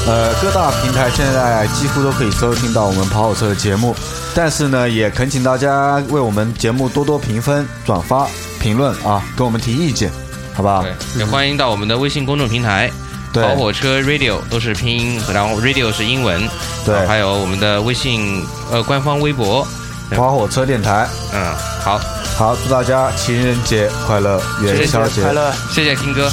[0.07, 3.93] 呃，各大平台现在几乎都可以收听到我们跑火车的节目，
[4.33, 8.25] 但是呢，也恳请大家为我们节目多多评分、转发、
[8.59, 10.09] 评论啊，给我们提意见，
[10.53, 10.81] 好不好？
[10.81, 12.89] 对，也欢迎到我们的微信公众平台。
[13.37, 13.47] 对。
[13.47, 16.41] 跑火车 Radio 都是拼音，然后 Radio 是英文，
[16.85, 17.05] 对。
[17.05, 19.65] 还有我们的微信呃官方微博，
[20.11, 21.99] 跑火车电台，嗯，好，
[22.37, 26.29] 好，祝大家情人节快乐，元宵节快乐，谢谢 King 哥。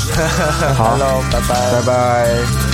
[0.76, 2.73] 好， Hello，拜拜，拜拜。